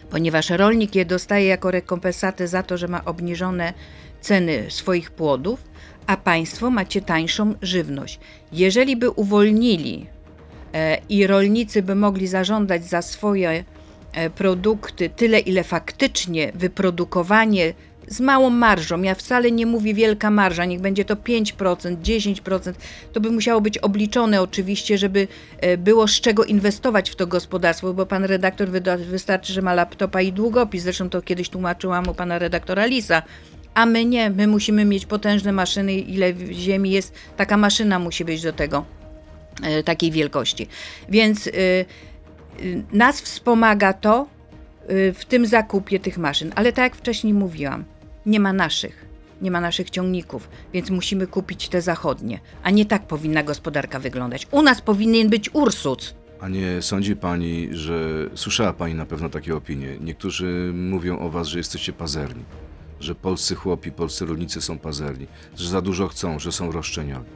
[0.09, 3.73] Ponieważ rolnik je dostaje jako rekompensatę za to, że ma obniżone
[4.21, 5.63] ceny swoich płodów,
[6.07, 8.19] a państwo macie tańszą żywność.
[8.51, 10.05] Jeżeli by uwolnili
[10.73, 13.63] e, i rolnicy by mogli zażądać za swoje
[14.13, 17.73] e, produkty tyle, ile faktycznie wyprodukowanie
[18.07, 22.73] z małą marżą, ja wcale nie mówię wielka marża, niech będzie to 5%, 10%,
[23.13, 27.93] to by musiało być obliczone oczywiście, żeby e, było z czego inwestować w to gospodarstwo,
[27.93, 32.39] bo pan redaktor wystarczy, że ma laptopa i długopis, zresztą to kiedyś tłumaczyłam u pana
[32.39, 33.23] redaktora Lisa,
[33.73, 38.41] a my nie, my musimy mieć potężne maszyny, ile ziemi jest, taka maszyna musi być
[38.41, 38.85] do tego
[39.63, 40.67] e, takiej wielkości.
[41.09, 41.85] Więc y,
[42.93, 44.27] nas wspomaga to
[45.13, 46.51] w tym zakupie tych maszyn.
[46.55, 47.83] Ale tak jak wcześniej mówiłam,
[48.25, 49.05] nie ma naszych.
[49.41, 52.39] Nie ma naszych ciągników, więc musimy kupić te zachodnie.
[52.63, 54.47] A nie tak powinna gospodarka wyglądać.
[54.51, 56.15] U nas powinien być Ursuc.
[56.39, 59.87] A nie sądzi pani, że słyszała pani na pewno takie opinie?
[60.01, 62.43] Niektórzy mówią o was, że jesteście pazerni,
[62.99, 65.27] że polscy chłopi, polscy rolnicy są pazerni,
[65.57, 67.29] że za dużo chcą, że są roszczeniowi.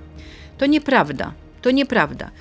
[0.58, 1.34] To nieprawda.
[1.62, 2.32] To nieprawda.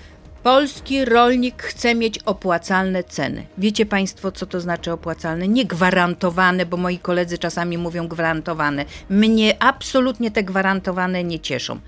[0.45, 3.47] Polski rolnik chce mieć opłacalne ceny.
[3.59, 5.49] Wiecie Państwo, co to znaczy opłacalne?
[5.49, 8.85] Nie gwarantowane, bo moi koledzy czasami mówią gwarantowane.
[9.11, 11.79] Mnie absolutnie te gwarantowane nie cieszą.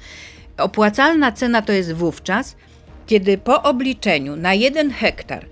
[0.59, 2.57] Opłacalna cena to jest wówczas,
[3.07, 5.47] kiedy po obliczeniu na jeden hektar,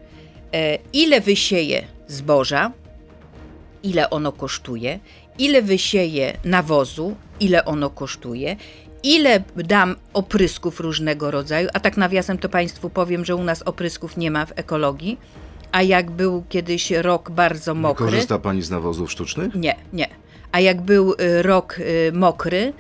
[0.53, 2.73] e, ile wysieje zboża,
[3.83, 5.01] ile ono kosztuje
[5.39, 8.57] ile wysieję nawozu, ile ono kosztuje,
[9.05, 14.17] ile dam oprysków różnego rodzaju, a tak nawiasem to Państwu powiem, że u nas oprysków
[14.17, 15.19] nie ma w ekologii,
[15.73, 18.07] a jak był kiedyś rok bardzo Nie mokry...
[18.07, 19.55] korzysta pani z nawozów sztucznych?
[19.55, 20.09] Nie, nie.
[20.53, 22.73] A jak był y, rok y, mokry,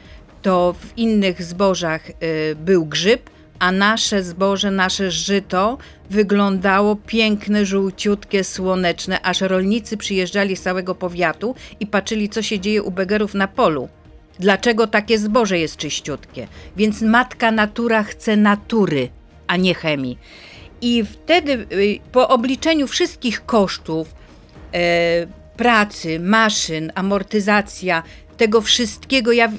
[0.43, 2.13] to w innych zbożach y,
[2.57, 5.79] był grzyb, a nasze zboże, nasze żyto
[6.11, 12.83] wyglądało piękne, żółciutkie, słoneczne, aż rolnicy przyjeżdżali z całego powiatu i patrzyli, co się dzieje
[12.83, 13.89] u begerów na polu.
[14.39, 16.49] Dlaczego takie zboże jest czyściutkie?
[16.77, 19.09] Więc matka natura chce natury,
[19.47, 20.19] a nie chemii.
[20.81, 24.15] I wtedy y, po obliczeniu wszystkich kosztów,
[24.75, 28.03] e, pracy, maszyn, amortyzacja,
[28.37, 29.53] tego wszystkiego, ja,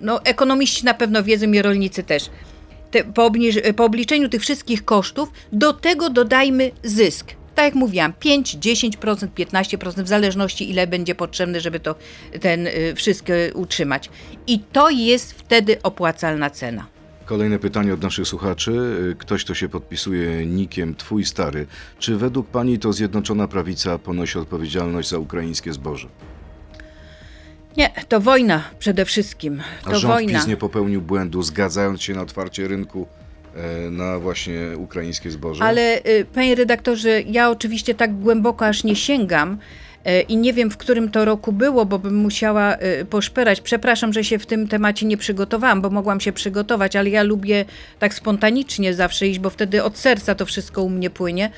[0.00, 2.30] no, ekonomiści na pewno wiedzą i rolnicy też.
[2.90, 7.39] Te, po, obniż, po obliczeniu tych wszystkich kosztów, do tego dodajmy zysk.
[7.60, 11.94] Tak jak mówiłam, 5, 10%, 15%, w zależności ile będzie potrzebne, żeby to
[12.40, 14.10] ten y, wszystko utrzymać.
[14.46, 16.86] I to jest wtedy opłacalna cena.
[17.24, 18.96] Kolejne pytanie od naszych słuchaczy.
[19.18, 21.66] Ktoś, kto się podpisuje nikiem Twój Stary.
[21.98, 26.08] Czy według Pani to Zjednoczona Prawica ponosi odpowiedzialność za ukraińskie zboże?
[27.76, 29.62] Nie, to wojna przede wszystkim.
[29.84, 30.38] A To rząd wojna.
[30.38, 33.06] PiS nie popełnił błędu, zgadzając się na otwarcie rynku
[33.90, 35.64] na właśnie ukraińskie zboże?
[35.64, 39.58] Ale y, panie redaktorze, ja oczywiście tak głęboko aż nie sięgam
[40.06, 43.60] y, i nie wiem, w którym to roku było, bo bym musiała y, poszperać.
[43.60, 47.64] Przepraszam, że się w tym temacie nie przygotowałam, bo mogłam się przygotować, ale ja lubię
[47.98, 51.50] tak spontanicznie zawsze iść, bo wtedy od serca to wszystko u mnie płynie.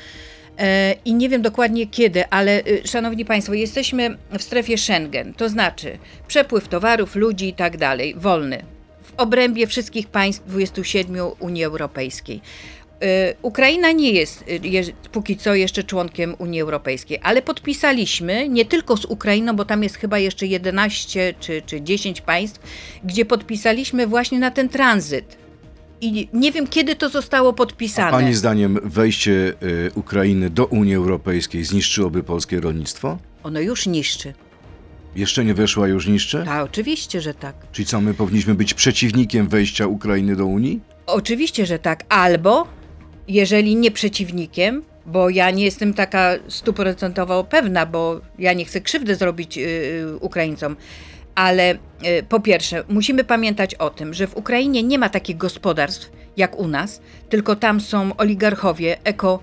[0.58, 5.98] E, I nie wiem dokładnie kiedy, ale szanowni państwo, jesteśmy w strefie Schengen, to znaczy
[6.28, 8.71] przepływ towarów, ludzi i tak dalej, wolny.
[9.16, 12.40] W obrębie wszystkich państw 27 Unii Europejskiej.
[13.02, 18.96] Y, Ukraina nie jest y, póki co jeszcze członkiem Unii Europejskiej, ale podpisaliśmy nie tylko
[18.96, 22.60] z Ukrainą, bo tam jest chyba jeszcze 11 czy, czy 10 państw,
[23.04, 25.36] gdzie podpisaliśmy właśnie na ten tranzyt.
[26.00, 28.10] I nie wiem, kiedy to zostało podpisane.
[28.10, 29.52] Pani zdaniem wejście
[29.86, 33.18] e, Ukrainy do Unii Europejskiej zniszczyłoby polskie rolnictwo?
[33.42, 34.34] Ono już niszczy.
[35.16, 36.42] Jeszcze nie weszła, już niszczy?
[36.44, 37.54] Tak, oczywiście, że tak.
[37.72, 40.80] Czyli co, my powinniśmy być przeciwnikiem wejścia Ukrainy do Unii?
[41.06, 42.04] Oczywiście, że tak.
[42.08, 42.66] Albo,
[43.28, 49.16] jeżeli nie przeciwnikiem, bo ja nie jestem taka stuprocentowo pewna, bo ja nie chcę krzywdy
[49.16, 50.76] zrobić yy, Ukraińcom,
[51.34, 51.68] ale
[52.02, 56.58] yy, po pierwsze, musimy pamiętać o tym, że w Ukrainie nie ma takich gospodarstw jak
[56.58, 59.40] u nas, tylko tam są oligarchowie, eko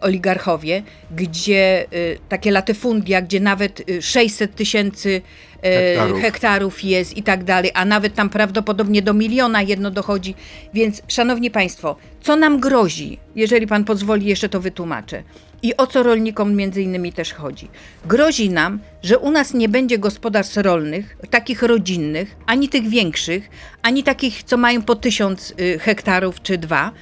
[0.00, 0.82] oligarchowie,
[1.16, 5.22] gdzie y, takie latyfundia, gdzie nawet y, 600 tysięcy
[5.62, 6.22] e, Hektarów.
[6.22, 10.34] hektarów jest i tak dalej, a nawet tam prawdopodobnie do miliona jedno dochodzi.
[10.74, 15.22] Więc, szanowni państwo, co nam grozi, jeżeli pan pozwoli, jeszcze to wytłumaczę.
[15.62, 17.68] I o co rolnikom między innymi też chodzi?
[18.04, 23.50] Grozi nam, że u nas nie będzie gospodarstw rolnych, takich rodzinnych, ani tych większych,
[23.82, 26.92] ani takich, co mają po tysiąc y, hektarów czy dwa,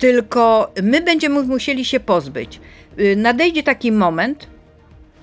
[0.00, 2.60] tylko my będziemy musieli się pozbyć.
[3.00, 4.46] Y, Nadejdzie taki moment,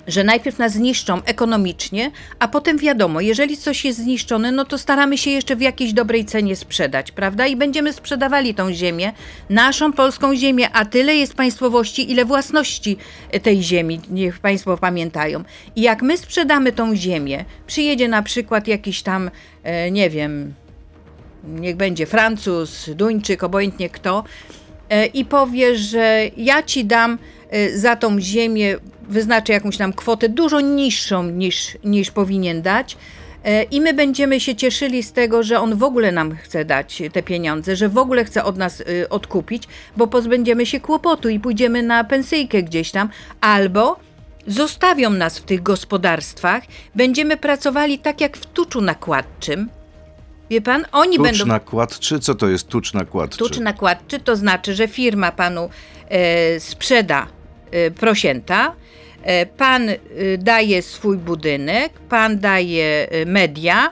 [0.07, 5.17] że najpierw nas zniszczą ekonomicznie, a potem wiadomo, jeżeli coś jest zniszczone, no to staramy
[5.17, 7.47] się jeszcze w jakiejś dobrej cenie sprzedać, prawda?
[7.47, 9.13] I będziemy sprzedawali tą ziemię,
[9.49, 12.97] naszą polską ziemię, a tyle jest państwowości, ile własności
[13.43, 15.43] tej ziemi, niech Państwo pamiętają.
[15.75, 19.31] I jak my sprzedamy tą ziemię, przyjedzie na przykład jakiś tam,
[19.63, 20.53] e, nie wiem,
[21.47, 24.23] niech będzie Francuz, Duńczyk, obojętnie kto,
[25.13, 27.17] i powie, że ja ci dam
[27.49, 28.77] e, za tą ziemię,
[29.09, 32.97] wyznaczę jakąś tam kwotę dużo niższą niż, niż powinien dać.
[33.43, 37.01] e, I my będziemy się cieszyli z tego, że on w ogóle nam chce dać
[37.13, 39.63] te pieniądze, że w ogóle chce od nas odkupić,
[39.97, 43.09] bo pozbędziemy się kłopotu i pójdziemy na pensyjkę gdzieś tam,
[43.41, 43.99] albo
[44.47, 46.63] zostawią nas w tych gospodarstwach,
[46.95, 49.76] będziemy pracowali tak jak w tuczu nakładczym.
[50.49, 51.45] Wie pan, oni Tucz będą.
[51.45, 52.19] nakładczy?
[52.19, 53.37] Co to jest tucz nakładczy?
[53.37, 55.69] Tucz nakładczy to znaczy, że firma panu
[56.09, 57.27] e, sprzeda
[57.71, 58.73] e, prosięta,
[59.23, 59.97] e, pan e,
[60.37, 63.91] daje swój budynek, pan daje e, media,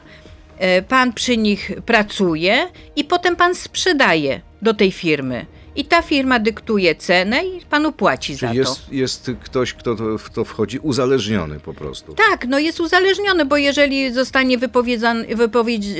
[0.57, 5.45] e, pan przy nich pracuje i potem pan sprzedaje do tej firmy.
[5.75, 8.69] I ta firma dyktuje cenę i panu płaci za Czyli to.
[8.69, 12.13] jest, jest ktoś, kto to, w to wchodzi, uzależniony po prostu.
[12.13, 14.57] Tak, no jest uzależniony, bo jeżeli zostanie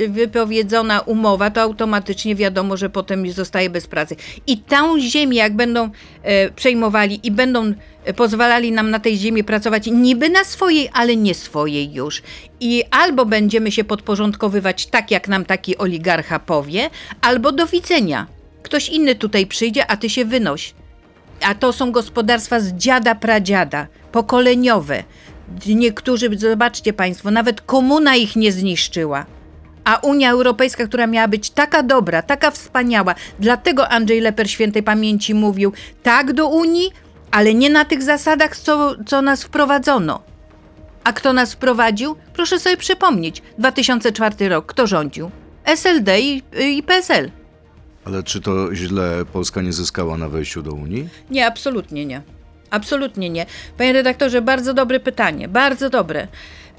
[0.08, 4.16] wypowiedzona umowa, to automatycznie wiadomo, że potem zostaje bez pracy.
[4.46, 5.90] I tą ziemię, jak będą
[6.22, 7.72] e, przejmowali i będą
[8.04, 12.22] e, pozwalali nam na tej ziemi pracować niby na swojej, ale nie swojej już.
[12.60, 16.90] I albo będziemy się podporządkowywać tak, jak nam taki oligarcha powie,
[17.20, 18.35] albo do widzenia.
[18.66, 20.74] Ktoś inny tutaj przyjdzie, a ty się wynoś.
[21.42, 25.04] A to są gospodarstwa z dziada pradziada, pokoleniowe.
[25.66, 29.26] Niektórzy, zobaczcie Państwo, nawet komuna ich nie zniszczyła.
[29.84, 35.34] A Unia Europejska, która miała być taka dobra, taka wspaniała, dlatego Andrzej Leper świętej pamięci
[35.34, 36.90] mówił tak do Unii,
[37.30, 40.22] ale nie na tych zasadach, co, co nas wprowadzono.
[41.04, 42.16] A kto nas wprowadził?
[42.32, 43.42] Proszę sobie przypomnieć.
[43.58, 44.66] 2004 rok.
[44.66, 45.30] Kto rządził?
[45.64, 47.30] SLD i, i PSL.
[48.06, 51.08] Ale czy to źle Polska nie zyskała na wejściu do Unii?
[51.30, 52.22] Nie, absolutnie nie.
[52.70, 53.46] Absolutnie nie.
[53.78, 55.48] Panie redaktorze, bardzo dobre pytanie.
[55.48, 56.28] Bardzo dobre.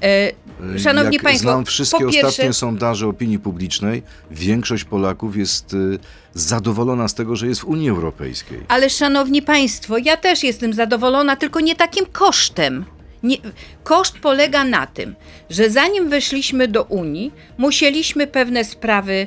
[0.02, 5.98] E, szanowni Jak Państwo, znam wszystkie pierwsze, ostatnie sondaże opinii publicznej, większość Polaków jest y,
[6.34, 8.60] zadowolona z tego, że jest w Unii Europejskiej.
[8.68, 12.84] Ale szanowni Państwo, ja też jestem zadowolona, tylko nie takim kosztem.
[13.22, 13.36] Nie,
[13.84, 15.14] koszt polega na tym,
[15.50, 19.26] że zanim weszliśmy do Unii, musieliśmy pewne sprawy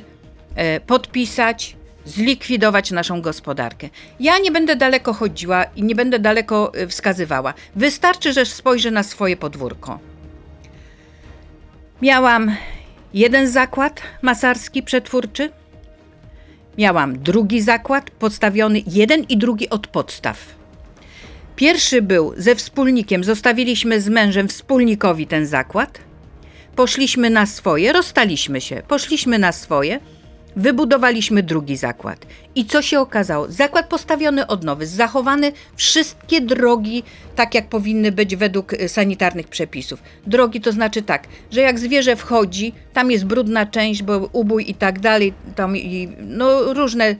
[0.54, 3.88] e, podpisać, zlikwidować naszą gospodarkę.
[4.20, 7.54] Ja nie będę daleko chodziła i nie będę daleko e, wskazywała.
[7.76, 9.98] Wystarczy, że spojrzę na swoje podwórko.
[12.02, 12.56] Miałam
[13.14, 15.50] jeden zakład masarski, przetwórczy.
[16.78, 20.38] Miałam drugi zakład, postawiony jeden i drugi od podstaw.
[21.56, 25.98] Pierwszy był ze wspólnikiem, zostawiliśmy z mężem wspólnikowi ten zakład.
[26.76, 30.00] Poszliśmy na swoje, rozstaliśmy się, poszliśmy na swoje,
[30.56, 32.26] wybudowaliśmy drugi zakład.
[32.54, 33.46] I co się okazało?
[33.48, 37.02] Zakład postawiony od nowy, zachowane wszystkie drogi
[37.36, 40.02] tak, jak powinny być według y, sanitarnych przepisów.
[40.26, 44.74] Drogi to znaczy tak, że jak zwierzę wchodzi, tam jest brudna część, bo ubój i
[44.74, 47.16] tak dalej, tam i, no różne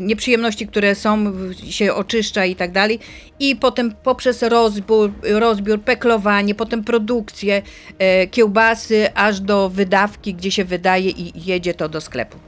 [0.00, 1.32] nieprzyjemności, które są,
[1.70, 2.98] się oczyszcza i tak dalej.
[3.40, 7.62] I potem poprzez rozbiór, rozbiór peklowanie, potem produkcję
[7.98, 12.38] e, kiełbasy, aż do wydawki, gdzie się wydaje i jedzie to do sklepu.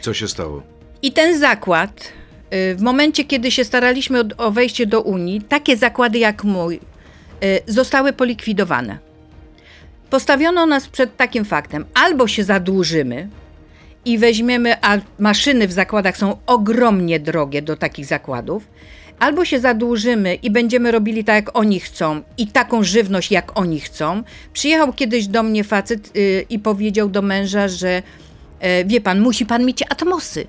[0.00, 0.62] Co się stało?
[1.02, 2.12] I ten zakład,
[2.54, 6.80] y, w momencie, kiedy się staraliśmy o, wejście do Unii, takie zakłady jak mój
[7.44, 8.98] y, zostały polikwidowane.
[10.10, 13.28] Postawiono nas przed takim faktem: albo się zadłużymy
[14.04, 18.68] i weźmiemy, a maszyny w zakładach są ogromnie drogie do takich zakładów,
[19.18, 23.80] albo się zadłużymy i będziemy robili tak, jak oni chcą i taką żywność, jak oni
[23.80, 24.22] chcą.
[24.52, 28.02] Przyjechał kiedyś do mnie facet y, i powiedział do męża, że
[28.60, 30.46] e, wie pan, musi pan mieć atmosy.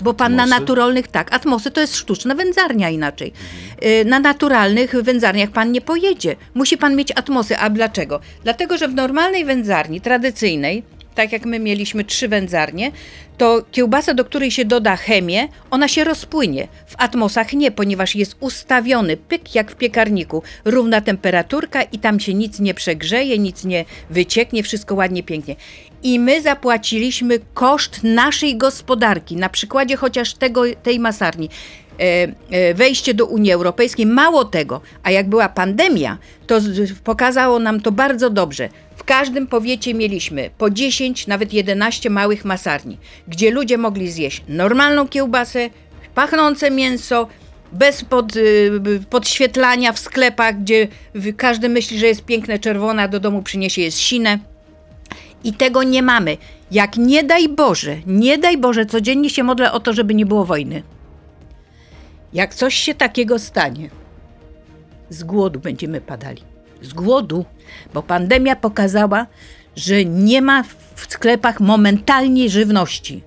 [0.00, 0.60] Bo pan na Atmosy?
[0.60, 3.32] naturalnych, tak, atmosy to jest sztuczna wędzarnia inaczej.
[3.84, 6.36] Y, Na naturalnych wędzarniach pan nie pojedzie.
[6.54, 7.58] Musi pan mieć atmosy.
[7.58, 8.20] A dlaczego?
[8.44, 10.82] Dlatego, że w normalnej wędzarni, tradycyjnej,
[11.20, 12.92] tak jak my mieliśmy trzy wędzarnie,
[13.38, 16.68] to kiełbasa, do której się doda chemię, ona się rozpłynie.
[16.86, 20.42] W atmosach nie, ponieważ jest ustawiony pyk jak w piekarniku.
[20.64, 25.56] Równa temperaturka i tam się nic nie przegrzeje, nic nie wycieknie, wszystko ładnie, pięknie.
[26.02, 31.48] I my zapłaciliśmy koszt naszej gospodarki, na przykładzie chociaż tego, tej masarni.
[32.00, 36.60] E, e, Wejście do Unii Europejskiej, mało tego, a jak była pandemia, to
[37.04, 38.68] pokazało nam to bardzo dobrze.
[38.96, 42.98] W każdym powiecie mieliśmy po 10, nawet 11 małych masarni,
[43.28, 45.70] gdzie ludzie mogli zjeść normalną kiełbasę,
[46.14, 47.28] pachnące mięso,
[47.72, 48.70] bez pod, y,
[49.10, 50.88] podświetlania w sklepach, gdzie
[51.36, 54.38] każdy myśli, że jest piękne czerwone, a do domu przyniesie jest sine.
[55.44, 56.36] I tego nie mamy.
[56.70, 60.44] Jak nie daj Boże, nie daj Boże, codziennie się modlę o to, żeby nie było
[60.44, 60.82] wojny.
[62.32, 63.90] Jak coś się takiego stanie,
[65.10, 66.42] z głodu będziemy padali.
[66.82, 67.44] Z głodu,
[67.94, 69.26] bo pandemia pokazała,
[69.76, 70.62] że nie ma
[70.94, 73.22] w sklepach momentalnie żywności,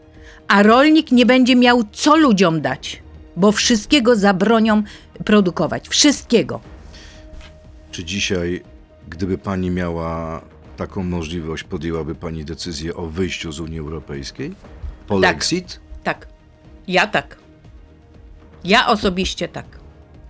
[0.48, 3.04] a rolnik nie będzie miał co ludziom dać,
[3.36, 4.84] bo wszystkiego zabronią
[5.26, 5.90] produkować.
[5.90, 6.62] Wszystkiego.
[7.92, 8.64] Czy dzisiaj,
[9.10, 10.42] gdyby pani miała
[10.78, 14.56] taką możliwość, podjęłaby pani decyzję o wyjściu z Unii Europejskiej?
[15.08, 15.80] Polexit?
[16.04, 16.28] Tak.
[16.88, 17.43] Ja tak.
[18.64, 19.66] Ja osobiście tak.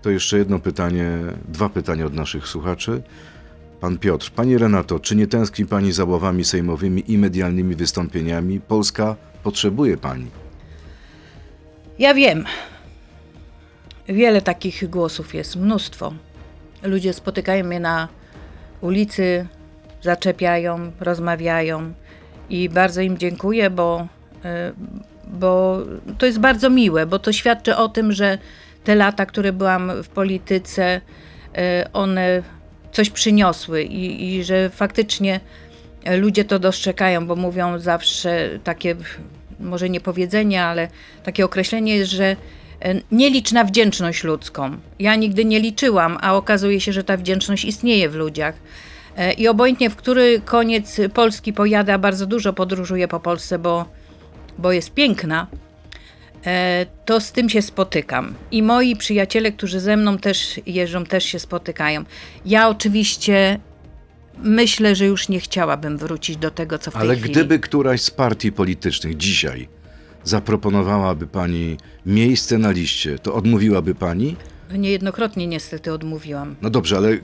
[0.01, 1.17] To jeszcze jedno pytanie,
[1.47, 3.01] dwa pytania od naszych słuchaczy.
[3.79, 8.59] Pan Piotr, pani Renato, czy nie tęskni pani za ławami sejmowymi i medialnymi wystąpieniami?
[8.59, 10.27] Polska potrzebuje pani.
[11.99, 12.45] Ja wiem.
[14.07, 16.13] Wiele takich głosów jest, mnóstwo.
[16.84, 18.07] Ludzie spotykają mnie na
[18.81, 19.47] ulicy,
[20.01, 21.93] zaczepiają, rozmawiają
[22.49, 24.07] i bardzo im dziękuję, bo,
[25.28, 25.78] bo
[26.18, 28.38] to jest bardzo miłe, bo to świadczy o tym, że
[28.84, 31.02] te lata, które byłam w polityce,
[31.58, 32.44] y, one
[32.91, 35.39] coś przyniosły i, i że faktycznie
[36.18, 38.96] ludzie to dostrzegają, bo mówią zawsze takie,
[39.60, 40.88] może nie powiedzenie, ale
[41.24, 42.36] takie określenie że e,
[43.12, 44.78] nie licz na wdzięczność ludzką.
[45.00, 48.56] Ja nigdy nie liczyłam, a okazuje się, że ta wdzięczność istnieje w ludziach.
[49.38, 53.86] I obojętnie w który koniec Polski pojadę, a bardzo dużo podróżuję po Polsce, bo,
[54.58, 55.47] bo jest piękna,
[56.45, 58.34] e, to z tym się spotykam.
[58.51, 62.04] I moi przyjaciele, którzy ze mną też jeżdżą, też się spotykają.
[62.45, 63.60] Ja oczywiście
[64.43, 67.32] myślę, że już nie chciałabym wrócić do tego, co w tej Ale chwili.
[67.32, 69.68] gdyby któraś z partii politycznych dzisiaj
[70.24, 74.36] zaproponowałaby pani miejsce na liście, to odmówiłaby pani?
[74.72, 76.56] No Niejednokrotnie niestety odmówiłam.
[76.62, 77.18] No dobrze, ale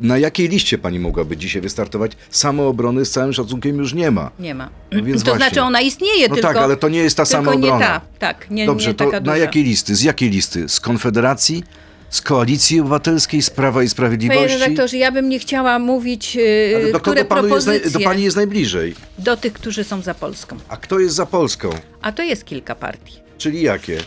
[0.00, 2.12] na jakiej liście pani mogłaby dzisiaj wystartować?
[2.30, 4.30] Samoobrony z całym szacunkiem już nie ma.
[4.38, 4.70] Nie ma.
[4.92, 5.46] No więc to właśnie.
[5.46, 6.48] znaczy ona istnieje, No tylko...
[6.48, 7.76] tak, ale to nie jest ta samoobrona.
[7.78, 9.36] nie ta, tak, nie, Dobrze, nie to na duża.
[9.36, 9.96] jakiej listy?
[9.96, 10.68] Z jakiej listy?
[10.68, 11.64] Z Konfederacji?
[12.10, 13.42] Z Koalicji Obywatelskiej?
[13.42, 14.58] Z Prawa i Panie Sprawiedliwości?
[14.58, 18.00] redaktorze, ja bym nie chciała mówić, yy, Ale do które kogo jest, propozycje naj, do
[18.00, 18.94] pani jest najbliżej?
[19.18, 20.56] do tych, którzy są za Polską.
[20.68, 21.70] A kto jest za Polską?
[22.02, 23.14] A to jest kilka partii.
[23.38, 23.98] Czyli jakie?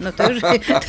[0.00, 0.40] No to już,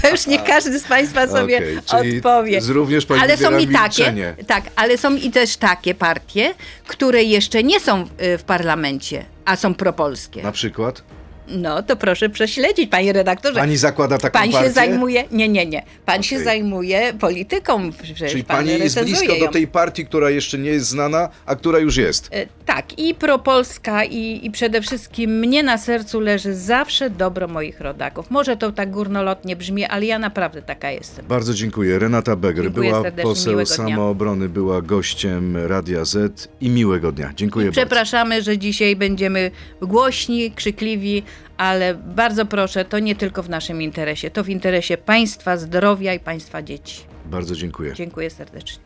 [0.01, 2.60] to już nie każdy z Państwa sobie czyli odpowie.
[2.68, 6.53] również pani ale są i takie, tak, ale są i też takie partie,
[6.88, 10.43] które jeszcze nie są y, w parlamencie, a są propolskie.
[10.43, 11.03] Na przykład?
[11.50, 13.60] No to proszę prześledzić, panie redaktorze.
[13.60, 14.68] Pani zakłada taką Pan partię?
[14.68, 15.84] się zajmuje, nie, nie, nie.
[16.06, 16.45] Pan się Okej.
[16.45, 17.91] zajmuje polityką.
[18.30, 19.52] Czyli pan pani jest blisko do ją.
[19.52, 22.30] tej partii, która jeszcze nie jest znana, a która już jest.
[22.32, 27.80] E, Tak, i propolska, i, i przede wszystkim mnie na sercu leży zawsze dobro moich
[27.82, 28.32] rodaków.
[28.32, 31.26] Może to tak górnolotnie brzmi, ale ja naprawdę taka jestem.
[31.26, 32.00] Bardzo dziękuję.
[32.00, 33.76] Renata Beger Dziękuję była poseł miłego dnia.
[33.78, 37.32] samoobrony, była gościem Radia Z i miłego dnia.
[37.36, 37.82] Dziękuję bardzo.
[37.82, 41.24] Przepraszamy, że dzisiaj będziemy głośni, krzykliwi,
[41.58, 46.20] ale bardzo proszę, to nie tylko w naszym interesie, to w interesie państwa, zdrowia i
[46.20, 47.02] państwa dzieci.
[47.26, 47.94] Bardzo dziękuję.
[47.94, 48.84] Dziękuję serdecznie.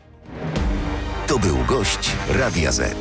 [1.26, 2.96] To był gość Radia Z.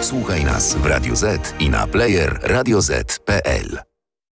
[0.00, 3.91] Słuchaj nas w Radio Z i na player radioz.pl.